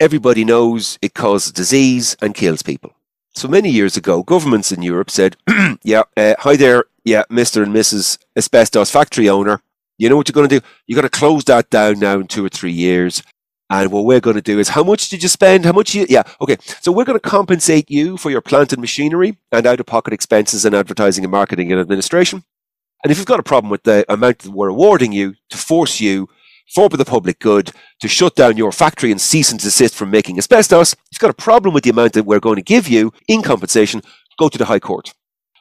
Everybody 0.00 0.44
knows 0.44 0.98
it 1.02 1.14
causes 1.14 1.52
disease 1.52 2.16
and 2.20 2.34
kills 2.34 2.62
people. 2.62 2.92
So 3.34 3.46
many 3.46 3.70
years 3.70 3.96
ago, 3.96 4.22
governments 4.22 4.72
in 4.72 4.82
Europe 4.82 5.10
said, 5.10 5.36
yeah, 5.84 6.02
uh, 6.16 6.34
hi 6.40 6.56
there, 6.56 6.84
yeah, 7.04 7.22
Mr. 7.30 7.62
and 7.62 7.74
Mrs. 7.74 8.18
Asbestos 8.36 8.90
factory 8.90 9.28
owner. 9.28 9.60
You 9.96 10.08
know 10.08 10.16
what 10.16 10.28
you're 10.28 10.34
going 10.34 10.48
to 10.48 10.60
do? 10.60 10.66
You're 10.86 11.00
going 11.00 11.08
to 11.08 11.18
close 11.18 11.44
that 11.44 11.70
down 11.70 11.98
now 11.98 12.20
in 12.20 12.26
two 12.26 12.44
or 12.44 12.48
three 12.48 12.72
years. 12.72 13.22
And 13.70 13.92
what 13.92 14.06
we're 14.06 14.20
going 14.20 14.36
to 14.36 14.42
do 14.42 14.58
is, 14.58 14.70
how 14.70 14.82
much 14.82 15.10
did 15.10 15.22
you 15.22 15.28
spend? 15.28 15.66
How 15.66 15.72
much? 15.72 15.94
You, 15.94 16.06
yeah, 16.08 16.22
okay. 16.40 16.56
So 16.80 16.90
we're 16.90 17.04
going 17.04 17.18
to 17.18 17.28
compensate 17.28 17.90
you 17.90 18.16
for 18.16 18.30
your 18.30 18.40
plant 18.40 18.72
and 18.72 18.80
machinery 18.80 19.36
and 19.52 19.66
out-of-pocket 19.66 20.14
expenses 20.14 20.64
and 20.64 20.74
advertising 20.74 21.24
and 21.24 21.30
marketing 21.30 21.70
and 21.70 21.80
administration. 21.80 22.44
And 23.04 23.10
if 23.12 23.18
you've 23.18 23.26
got 23.26 23.40
a 23.40 23.44
problem 23.44 23.70
with 23.70 23.82
the 23.82 24.10
amount 24.10 24.40
that 24.40 24.52
we're 24.52 24.68
awarding 24.68 25.12
you 25.12 25.34
to 25.50 25.56
force 25.56 26.00
you 26.00 26.28
for 26.74 26.88
the 26.88 27.04
public 27.04 27.38
good 27.38 27.70
to 28.00 28.08
shut 28.08 28.34
down 28.34 28.56
your 28.56 28.72
factory 28.72 29.10
and 29.10 29.20
cease 29.20 29.50
and 29.50 29.60
desist 29.60 29.94
from 29.94 30.10
making 30.10 30.38
asbestos, 30.38 30.92
if 30.92 30.98
you've 31.12 31.20
got 31.20 31.30
a 31.30 31.34
problem 31.34 31.74
with 31.74 31.84
the 31.84 31.90
amount 31.90 32.14
that 32.14 32.24
we're 32.24 32.40
going 32.40 32.56
to 32.56 32.62
give 32.62 32.88
you 32.88 33.12
in 33.28 33.42
compensation, 33.42 34.02
go 34.38 34.48
to 34.48 34.58
the 34.58 34.66
High 34.66 34.80
Court. 34.80 35.14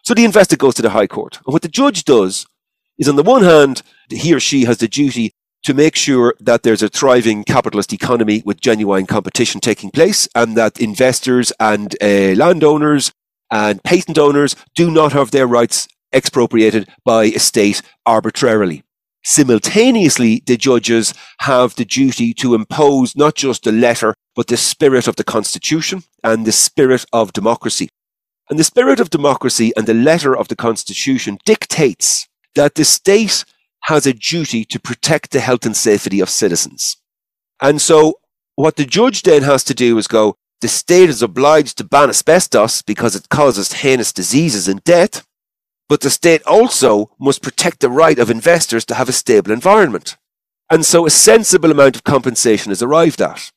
So 0.04 0.13
the 0.13 0.26
investor 0.26 0.56
goes 0.56 0.76
to 0.76 0.82
the 0.82 0.91
High 0.91 1.08
Court. 1.08 1.39
And 1.46 1.54
what 1.54 1.62
the 1.62 1.67
judge 1.67 2.06
does 2.06 2.46
is, 2.98 3.08
on 3.08 3.17
the 3.17 3.24
one 3.24 3.43
hand, 3.43 3.84
he 4.10 4.34
or 4.34 4.39
she 4.39 4.63
has 4.65 4.78
the 4.78 4.88
duty 4.88 5.34
to 5.67 5.73
make 5.73 5.97
sure 5.97 6.34
that 6.39 6.63
there's 6.63 6.82
a 6.82 6.88
thriving 6.88 7.43
capitalist 7.43 7.91
economy 7.91 8.41
with 8.45 8.62
genuine 8.62 9.06
competition 9.06 9.60
taking 9.60 9.91
place 9.91 10.25
and 10.34 10.56
that 10.56 10.80
investors 10.80 11.51
and 11.60 11.93
uh, 12.01 12.34
landowners 12.38 13.12
and 13.51 13.84
patent 13.84 14.17
owners 14.17 14.56
do 14.75 14.89
not 14.89 15.12
have 15.12 15.32
their 15.32 15.45
rights 15.45 15.89
expropriated 16.13 16.88
by 17.03 17.25
a 17.25 17.38
state 17.38 17.82
arbitrarily. 18.06 18.82
Simultaneously, 19.25 20.41
the 20.45 20.56
judges 20.56 21.13
have 21.39 21.75
the 21.75 21.84
duty 21.84 22.34
to 22.36 22.56
impose 22.56 23.13
not 23.17 23.36
just 23.36 23.65
the 23.65 23.73
letter, 23.73 24.15
but 24.38 24.47
the 24.47 24.56
spirit 24.56 25.06
of 25.06 25.17
the 25.17 25.25
Constitution 25.25 26.01
and 26.23 26.45
the 26.45 26.53
spirit 26.53 27.03
of 27.12 27.34
democracy. 27.34 27.89
And 28.49 28.58
the 28.58 28.63
spirit 28.63 29.01
of 29.01 29.10
democracy 29.10 29.73
and 29.75 29.86
the 29.86 29.93
letter 29.93 30.34
of 30.34 30.47
the 30.47 30.56
Constitution 30.56 31.39
dictates 31.43 32.25
that 32.56 32.75
the 32.75 32.86
state 32.86 33.43
has 33.88 34.06
a 34.06 34.13
duty 34.13 34.65
to 34.65 34.80
protect 34.80 35.32
the 35.32 35.39
health 35.39 35.65
and 35.65 35.76
safety 35.76 36.19
of 36.19 36.30
citizens. 36.30 36.97
And 37.62 37.82
so 37.82 38.19
what 38.56 38.76
the 38.76 38.86
judge 38.86 39.21
then 39.21 39.43
has 39.43 39.63
to 39.65 39.73
do 39.73 39.97
is 39.97 40.08
go, 40.08 40.36
the 40.60 40.67
state 40.67 41.10
is 41.10 41.21
obliged 41.21 41.78
to 41.78 41.84
ban 41.84 42.10
asbestos 42.10 42.82
because 42.82 43.15
it 43.15 43.30
causes 43.30 43.73
heinous 43.73 44.12
diseases 44.12 44.67
and 44.67 44.84
death, 44.84 45.26
but 45.88 46.02
the 46.02 46.10
state 46.10 46.41
also 46.45 47.12
must 47.17 47.41
protect 47.41 47.80
the 47.80 47.89
right 47.89 48.19
of 48.19 48.30
investors 48.30 48.84
to 48.86 48.95
have 48.95 49.08
a 49.08 49.13
stable 49.13 49.52
environment. 49.52 50.17
And 50.69 50.86
so 50.86 51.06
a 51.06 51.10
sensible 51.10 51.71
amount 51.71 51.95
of 51.95 52.04
compensation 52.04 52.73
is 52.73 52.82
arrived 52.82 53.21
at. 53.21 53.52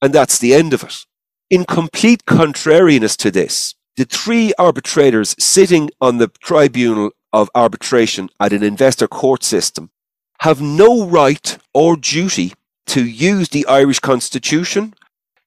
And 0.00 0.12
that's 0.14 0.38
the 0.38 0.54
end 0.54 0.72
of 0.72 0.84
it. 0.84 1.04
In 1.50 1.64
complete 1.64 2.24
contrariness 2.24 3.16
to 3.18 3.30
this, 3.30 3.74
the 3.96 4.04
three 4.06 4.54
arbitrators 4.58 5.34
sitting 5.38 5.90
on 6.00 6.16
the 6.16 6.28
tribunal 6.40 7.10
of 7.36 7.50
arbitration 7.54 8.30
at 8.40 8.52
an 8.52 8.62
investor 8.62 9.06
court 9.06 9.44
system 9.44 9.90
have 10.40 10.60
no 10.60 11.06
right 11.06 11.58
or 11.74 11.96
duty 11.96 12.54
to 12.86 13.04
use 13.04 13.50
the 13.50 13.66
Irish 13.66 14.00
Constitution, 14.00 14.94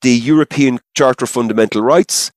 the 0.02 0.12
European 0.12 0.80
Charter 0.96 1.26
of 1.26 1.32
Fundamental 1.32 1.82
Rights, 1.82 2.32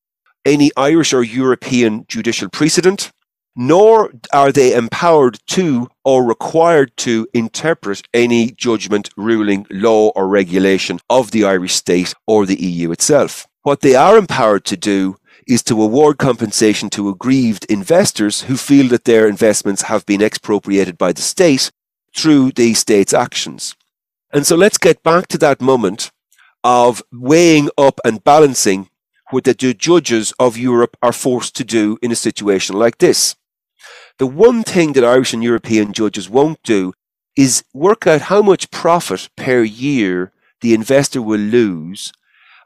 any 0.45 0.71
Irish 0.77 1.13
or 1.13 1.23
European 1.23 2.07
judicial 2.09 2.49
precedent, 2.49 3.13
nor 3.55 4.11
are 4.33 4.53
they 4.53 4.75
empowered 4.75 5.39
to 5.47 5.89
or 6.05 6.25
required 6.25 6.97
to 6.97 7.29
interpret 7.35 8.03
any 8.15 8.51
judgment, 8.53 9.11
ruling, 9.17 9.67
law, 9.71 10.09
or 10.17 10.29
regulation 10.29 10.99
of 11.11 11.31
the 11.31 11.45
Irish 11.45 11.75
state 11.75 12.15
or 12.27 12.47
the 12.47 12.61
EU 12.61 12.91
itself. 12.91 13.47
What 13.63 13.81
they 13.83 13.95
are 13.95 14.17
empowered 14.17 14.65
to 14.67 14.77
do 14.77 15.17
is 15.47 15.63
to 15.65 15.83
award 15.83 16.19
compensation 16.19 16.91
to 16.91 17.09
aggrieved 17.09 17.65
investors 17.67 18.43
who 18.43 18.57
feel 18.57 18.89
that 18.89 19.05
their 19.05 19.27
investments 19.27 19.83
have 19.83 20.07
been 20.07 20.23
expropriated 20.23 20.97
by 20.99 21.13
the 21.13 21.23
state 21.23 21.71
through 22.15 22.53
the 22.53 22.75
state's 22.75 23.15
actions. 23.15 23.75
And 24.33 24.47
so 24.47 24.57
let's 24.57 24.79
get 24.79 25.03
back 25.03 25.27
to 25.29 25.39
that 25.39 25.61
moment 25.61 26.11
of 26.65 27.03
weighing 27.13 27.69
up 27.77 28.01
and 28.05 28.25
balancing 28.25 28.89
what 29.31 29.45
the 29.45 29.55
judges 29.55 30.33
of 30.39 30.57
Europe 30.57 30.97
are 31.03 31.13
forced 31.13 31.57
to 31.57 31.65
do 31.65 31.99
in 32.03 32.13
a 32.13 32.17
situation 32.17 32.77
like 32.77 32.99
this. 32.99 33.35
The 34.19 34.27
one 34.27 34.63
thing 34.63 34.93
that 34.93 35.05
Irish 35.05 35.33
and 35.33 35.43
European 35.43 35.93
judges 35.93 36.29
won't 36.29 36.63
do 36.63 36.93
is 37.35 37.65
work 37.73 38.07
out 38.07 38.23
how 38.23 38.43
much 38.43 38.71
profit 38.71 39.29
per 39.37 39.63
year 39.63 40.33
the 40.61 40.75
investor 40.75 41.23
will 41.23 41.41
lose 41.41 42.13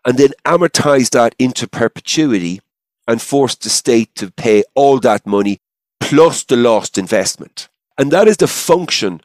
and 0.04 0.18
then 0.18 0.30
amortize 0.44 1.10
that 1.10 1.34
into 1.38 1.66
perpetuity 1.66 2.60
and 3.06 3.22
force 3.22 3.54
the 3.54 3.70
state 3.70 4.14
to 4.16 4.30
pay 4.30 4.64
all 4.74 4.98
that 5.00 5.26
money 5.26 5.58
plus 6.00 6.44
the 6.44 6.56
lost 6.56 6.98
investment. 6.98 7.68
And 7.98 8.10
that 8.10 8.28
is 8.28 8.36
the 8.36 8.46
function, 8.46 9.20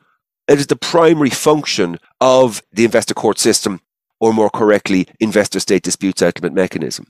it 0.48 0.60
is 0.60 0.68
the 0.68 0.76
primary 0.76 1.30
function 1.30 2.00
of 2.20 2.62
the 2.72 2.86
investor 2.86 3.14
court 3.14 3.40
system, 3.40 3.82
or 4.20 4.34
more 4.34 4.50
correctly, 4.50 5.08
investor 5.20 5.60
state 5.60 5.84
dispute 5.84 6.20
settlement 6.20 6.56
mechanism. 6.56 7.08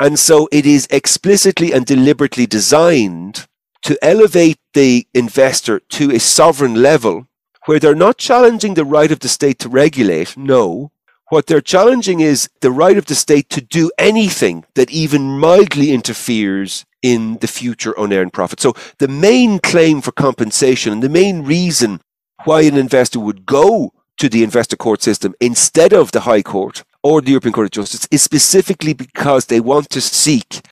And 0.00 0.18
so 0.18 0.48
it 0.52 0.66
is 0.66 0.86
explicitly 0.90 1.72
and 1.72 1.84
deliberately 1.84 2.46
designed 2.46 3.46
to 3.82 3.98
elevate 4.02 4.58
the 4.74 5.06
investor 5.14 5.80
to 5.80 6.10
a 6.10 6.20
sovereign 6.20 6.82
level 6.82 7.26
where 7.66 7.78
they're 7.78 7.94
not 7.94 8.18
challenging 8.18 8.74
the 8.74 8.84
right 8.84 9.10
of 9.10 9.20
the 9.20 9.28
state 9.28 9.58
to 9.60 9.68
regulate. 9.68 10.36
No, 10.36 10.90
what 11.30 11.46
they're 11.46 11.60
challenging 11.60 12.20
is 12.20 12.48
the 12.60 12.70
right 12.70 12.96
of 12.96 13.06
the 13.06 13.14
state 13.14 13.48
to 13.50 13.60
do 13.60 13.90
anything 13.98 14.64
that 14.74 14.90
even 14.90 15.38
mildly 15.38 15.92
interferes 15.92 16.84
in 17.02 17.38
the 17.38 17.46
future 17.46 17.94
unearned 17.96 18.32
profit. 18.32 18.60
So 18.60 18.74
the 18.98 19.08
main 19.08 19.58
claim 19.58 20.00
for 20.00 20.12
compensation 20.12 20.92
and 20.92 21.02
the 21.02 21.08
main 21.08 21.44
reason 21.44 22.00
why 22.44 22.62
an 22.62 22.76
investor 22.76 23.20
would 23.20 23.46
go 23.46 23.92
to 24.18 24.28
the 24.28 24.42
investor 24.42 24.76
court 24.76 25.02
system 25.02 25.34
instead 25.40 25.92
of 25.92 26.12
the 26.12 26.20
High 26.20 26.42
Court 26.42 26.82
or 27.02 27.20
the 27.20 27.30
European 27.30 27.52
Court 27.52 27.66
of 27.66 27.70
Justice 27.70 28.08
is 28.10 28.22
specifically 28.22 28.92
because 28.92 29.46
they 29.46 29.60
want 29.60 29.90
to 29.90 30.00
seek 30.00 30.62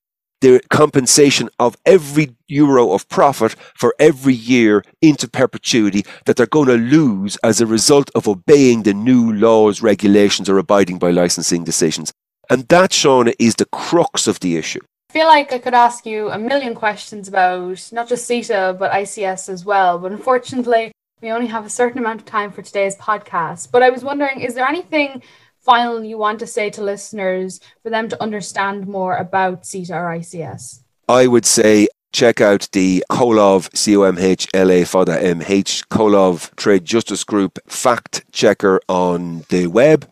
the 0.41 0.61
compensation 0.69 1.49
of 1.59 1.77
every 1.87 2.36
euro 2.49 2.93
of 2.93 3.09
profit 3.09 3.55
for 3.75 3.95
every 3.99 4.35
year 4.35 4.85
into 5.03 5.29
perpetuity 5.29 6.05
that 6.25 6.37
they're 6.37 6.47
going 6.47 6.69
to 6.69 6.77
lose 6.77 7.37
as 7.43 7.61
a 7.61 7.67
result 7.67 8.11
of 8.15 8.29
obeying 8.29 8.83
the 8.83 8.95
new 8.95 9.33
laws, 9.33 9.83
regulations, 9.83 10.49
or 10.49 10.59
abiding 10.59 10.99
by 10.99 11.11
licensing 11.11 11.65
decisions. 11.65 12.13
And 12.49 12.69
that, 12.69 12.91
Shauna, 12.91 13.35
is 13.39 13.57
the 13.57 13.67
crux 13.67 14.27
of 14.27 14.41
the 14.41 14.57
issue. 14.57 14.81
I 15.11 15.13
feel 15.13 15.27
like 15.27 15.53
I 15.53 15.59
could 15.59 15.75
ask 15.75 16.05
you 16.05 16.31
a 16.31 16.39
million 16.39 16.75
questions 16.75 17.29
about 17.29 17.89
not 17.93 18.09
just 18.09 18.29
CETA, 18.29 18.79
but 18.79 18.93
ICS 18.93 19.49
as 19.49 19.65
well. 19.65 19.99
But 19.99 20.13
unfortunately, 20.13 20.93
we 21.23 21.31
only 21.31 21.47
have 21.47 21.65
a 21.65 21.71
certain 21.71 21.99
amount 21.99 22.21
of 22.21 22.27
time 22.27 22.53
for 22.53 22.63
today's 22.63 22.97
podcast. 22.97 23.71
But 23.73 23.83
I 23.83 23.91
was 23.91 24.05
wondering, 24.05 24.41
is 24.41 24.55
there 24.55 24.67
anything 24.67 25.23
final 25.59 26.05
you 26.05 26.19
want 26.19 26.39
to 26.41 26.47
say 26.47 26.71
to 26.71 26.83
listeners 26.83 27.61
for 27.83 27.91
them 27.91 28.09
to 28.09 28.23
understand 28.23 28.87
more 28.87 29.17
about 29.17 29.63
CETA 29.63 29.91
or 29.91 30.19
ICS? 30.19 30.83
I 31.09 31.27
would 31.27 31.47
say 31.47 31.89
check 32.17 32.41
out 32.41 32.67
the 32.73 33.05
Comhlámh 33.11 33.69
C-O-M-H-L-A 33.77 34.85
Fada 34.85 35.23
M-H 35.23 35.87
Comhlámh 35.91 36.57
Trade 36.57 36.87
Justice 36.87 37.25
Group 37.25 37.59
fact 37.69 38.25
checker 38.33 38.81
on 38.89 39.45
the 39.51 39.67
web. 39.67 40.11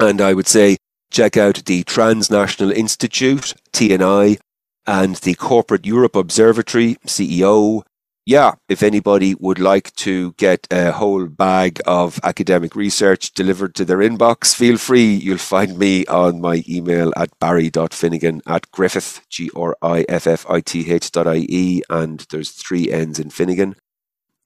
And 0.00 0.22
I 0.22 0.32
would 0.32 0.48
say 0.48 0.78
check 1.10 1.36
out 1.36 1.66
the 1.66 1.82
Transnational 1.84 2.72
Institute, 2.72 3.52
TNI, 3.70 4.38
and 4.86 5.16
the 5.16 5.34
Corporate 5.34 5.84
Europe 5.84 6.16
Observatory, 6.16 6.96
CEO, 7.06 7.82
yeah, 8.24 8.52
if 8.68 8.82
anybody 8.82 9.34
would 9.34 9.58
like 9.58 9.94
to 9.96 10.32
get 10.32 10.68
a 10.70 10.92
whole 10.92 11.26
bag 11.26 11.80
of 11.86 12.20
academic 12.22 12.76
research 12.76 13.32
delivered 13.34 13.74
to 13.74 13.84
their 13.84 13.98
inbox, 13.98 14.54
feel 14.54 14.78
free. 14.78 15.12
You'll 15.12 15.38
find 15.38 15.76
me 15.76 16.06
on 16.06 16.40
my 16.40 16.62
email 16.68 17.12
at 17.16 17.36
barry.finnegan 17.40 18.42
at 18.46 18.70
griffith, 18.70 19.22
G-R-I-F-F-I-T-H 19.28 21.10
dot 21.10 21.26
I-E, 21.26 21.82
and 21.90 22.26
there's 22.30 22.50
three 22.50 22.92
N's 22.92 23.18
in 23.18 23.30
Finnegan. 23.30 23.74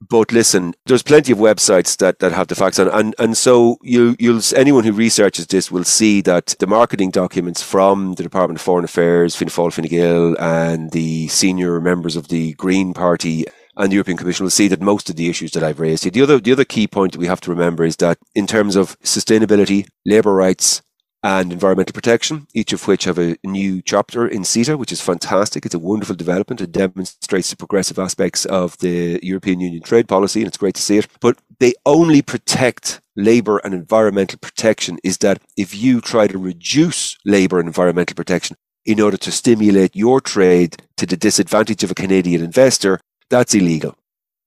But 0.08 0.30
listen, 0.30 0.74
there's 0.84 1.02
plenty 1.02 1.32
of 1.32 1.38
websites 1.38 1.96
that, 1.98 2.18
that 2.18 2.32
have 2.32 2.48
the 2.48 2.54
facts 2.54 2.78
on, 2.78 2.88
and 2.88 3.14
and 3.18 3.34
so 3.34 3.78
you 3.82 4.14
you'll 4.18 4.42
anyone 4.54 4.84
who 4.84 4.92
researches 4.92 5.46
this 5.46 5.70
will 5.70 5.84
see 5.84 6.20
that 6.20 6.54
the 6.58 6.66
marketing 6.66 7.10
documents 7.10 7.62
from 7.62 8.12
the 8.12 8.22
Department 8.22 8.58
of 8.58 8.62
Foreign 8.62 8.84
Affairs, 8.84 9.34
Fianna 9.34 9.50
Fáil, 9.50 9.72
Fine 9.72 9.86
Gael, 9.86 10.36
and 10.38 10.90
the 10.92 11.28
senior 11.28 11.80
members 11.80 12.14
of 12.14 12.28
the 12.28 12.52
Green 12.54 12.92
Party 12.92 13.46
and 13.76 13.90
the 13.90 13.96
European 13.96 14.16
Commission 14.16 14.44
will 14.44 14.50
see 14.50 14.68
that 14.68 14.80
most 14.80 15.10
of 15.10 15.16
the 15.16 15.28
issues 15.28 15.52
that 15.52 15.62
I've 15.62 15.80
raised. 15.80 16.10
The 16.10 16.22
other, 16.22 16.38
the 16.38 16.52
other 16.52 16.64
key 16.64 16.86
point 16.86 17.12
that 17.12 17.18
we 17.18 17.26
have 17.26 17.40
to 17.42 17.50
remember 17.50 17.84
is 17.84 17.96
that 17.96 18.18
in 18.34 18.46
terms 18.46 18.76
of 18.76 18.98
sustainability, 19.00 19.86
labour 20.04 20.34
rights, 20.34 20.82
and 21.22 21.52
environmental 21.52 21.92
protection, 21.92 22.46
each 22.54 22.72
of 22.72 22.86
which 22.86 23.02
have 23.02 23.18
a 23.18 23.36
new 23.42 23.82
chapter 23.82 24.28
in 24.28 24.42
CETA, 24.42 24.78
which 24.78 24.92
is 24.92 25.00
fantastic. 25.00 25.66
It's 25.66 25.74
a 25.74 25.78
wonderful 25.78 26.14
development. 26.14 26.60
It 26.60 26.70
demonstrates 26.70 27.50
the 27.50 27.56
progressive 27.56 27.98
aspects 27.98 28.44
of 28.44 28.78
the 28.78 29.18
European 29.24 29.58
Union 29.58 29.82
trade 29.82 30.06
policy, 30.06 30.40
and 30.40 30.46
it's 30.46 30.56
great 30.56 30.76
to 30.76 30.82
see 30.82 30.98
it. 30.98 31.08
But 31.20 31.38
they 31.58 31.74
only 31.84 32.22
protect 32.22 33.00
labour 33.16 33.58
and 33.58 33.74
environmental 33.74 34.38
protection 34.38 34.98
is 35.02 35.18
that 35.18 35.42
if 35.56 35.74
you 35.74 36.00
try 36.00 36.28
to 36.28 36.38
reduce 36.38 37.16
labour 37.24 37.58
and 37.58 37.66
environmental 37.66 38.14
protection 38.14 38.56
in 38.84 39.00
order 39.00 39.16
to 39.16 39.32
stimulate 39.32 39.96
your 39.96 40.20
trade 40.20 40.76
to 40.96 41.06
the 41.06 41.16
disadvantage 41.16 41.82
of 41.82 41.90
a 41.90 41.94
Canadian 41.94 42.44
investor, 42.44 43.00
that's 43.30 43.54
illegal. 43.54 43.96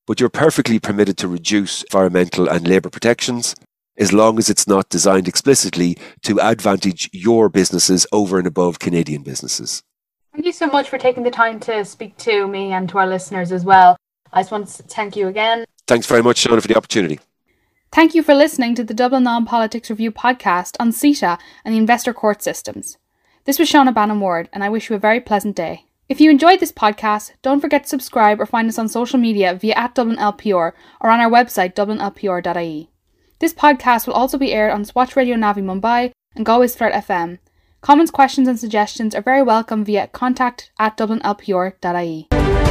But 0.08 0.20
you're 0.20 0.30
perfectly 0.30 0.80
permitted 0.80 1.18
to 1.18 1.28
reduce 1.28 1.84
environmental 1.84 2.50
and 2.50 2.68
labour 2.68 2.90
protections 2.90 3.56
as 3.98 4.14
long 4.14 4.38
as 4.38 4.50
it's 4.50 4.68
not 4.68 4.90
designed 4.90 5.28
explicitly 5.28 5.98
to 6.24 6.40
advantage 6.40 7.10
your 7.12 7.50
businesses 7.50 8.08
over 8.12 8.38
and 8.38 8.48
above 8.48 8.80
Canadian 8.80 9.22
businesses. 9.22 9.84
Thank 10.34 10.46
you 10.46 10.54
so 10.54 10.68
much 10.68 10.90
for 10.90 10.98
taking 10.98 11.24
the 11.24 11.32
time 11.32 11.60
to 11.62 11.84
speak 11.84 12.16
to 12.18 12.48
me 12.48 12.72
and 12.72 12.88
to 12.90 12.98
our 12.98 13.08
listeners 13.08 13.52
as 13.52 13.66
well. 13.66 13.98
I 14.32 14.42
just 14.42 14.52
want 14.52 14.68
to 14.68 14.84
thank 14.84 15.16
you 15.16 15.28
again. 15.28 15.66
Thanks 15.88 16.08
very 16.08 16.24
much, 16.24 16.44
Shauna, 16.44 16.62
for 16.62 16.68
the 16.68 16.78
opportunity. 16.78 17.20
Thank 17.92 18.14
you 18.14 18.24
for 18.24 18.36
listening 18.36 18.76
to 18.76 18.84
the 18.84 18.94
Dublin 18.94 19.24
Law 19.24 19.38
and 19.38 19.48
Politics 19.48 19.90
Review 19.90 20.12
podcast 20.12 20.76
on 20.80 20.92
CETA 20.92 21.40
and 21.66 21.74
the 21.74 21.80
investor 21.80 22.14
court 22.14 22.42
systems. 22.42 22.98
This 23.46 23.58
was 23.58 23.70
Shauna 23.70 23.94
Bannon 23.94 24.20
Ward, 24.20 24.48
and 24.54 24.64
I 24.64 24.70
wish 24.70 24.90
you 24.90 24.96
a 24.96 25.00
very 25.00 25.20
pleasant 25.20 25.56
day. 25.56 25.86
If 26.10 26.20
you 26.20 26.32
enjoyed 26.32 26.60
this 26.60 26.72
podcast, 26.72 27.34
don't 27.44 27.60
forget 27.62 27.84
to 27.84 27.90
subscribe 27.90 28.42
or 28.42 28.48
find 28.48 28.68
us 28.68 28.80
on 28.80 28.90
social 28.90 29.20
media 29.20 29.54
via 29.54 29.76
at 29.76 29.94
DublinLPR 29.94 30.72
or 31.02 31.10
on 31.12 31.20
our 31.20 31.30
website 31.30 31.76
dublinlpr.ie. 31.76 32.90
This 33.38 33.54
podcast 33.54 34.08
will 34.08 34.16
also 34.16 34.40
be 34.40 34.52
aired 34.52 34.72
on 34.72 34.86
Swatch 34.86 35.16
Radio 35.16 35.36
Navi 35.36 35.62
Mumbai 35.62 36.12
and 36.36 36.48
Threat 36.48 37.06
FM. 37.08 37.38
Comments, 37.82 38.10
questions 38.10 38.48
and 38.48 38.60
suggestions 38.60 39.14
are 39.14 39.22
very 39.22 39.44
welcome 39.44 39.86
via 39.86 40.08
contact 40.08 40.72
at 40.80 40.98
dublinlpr.ie. 40.98 42.69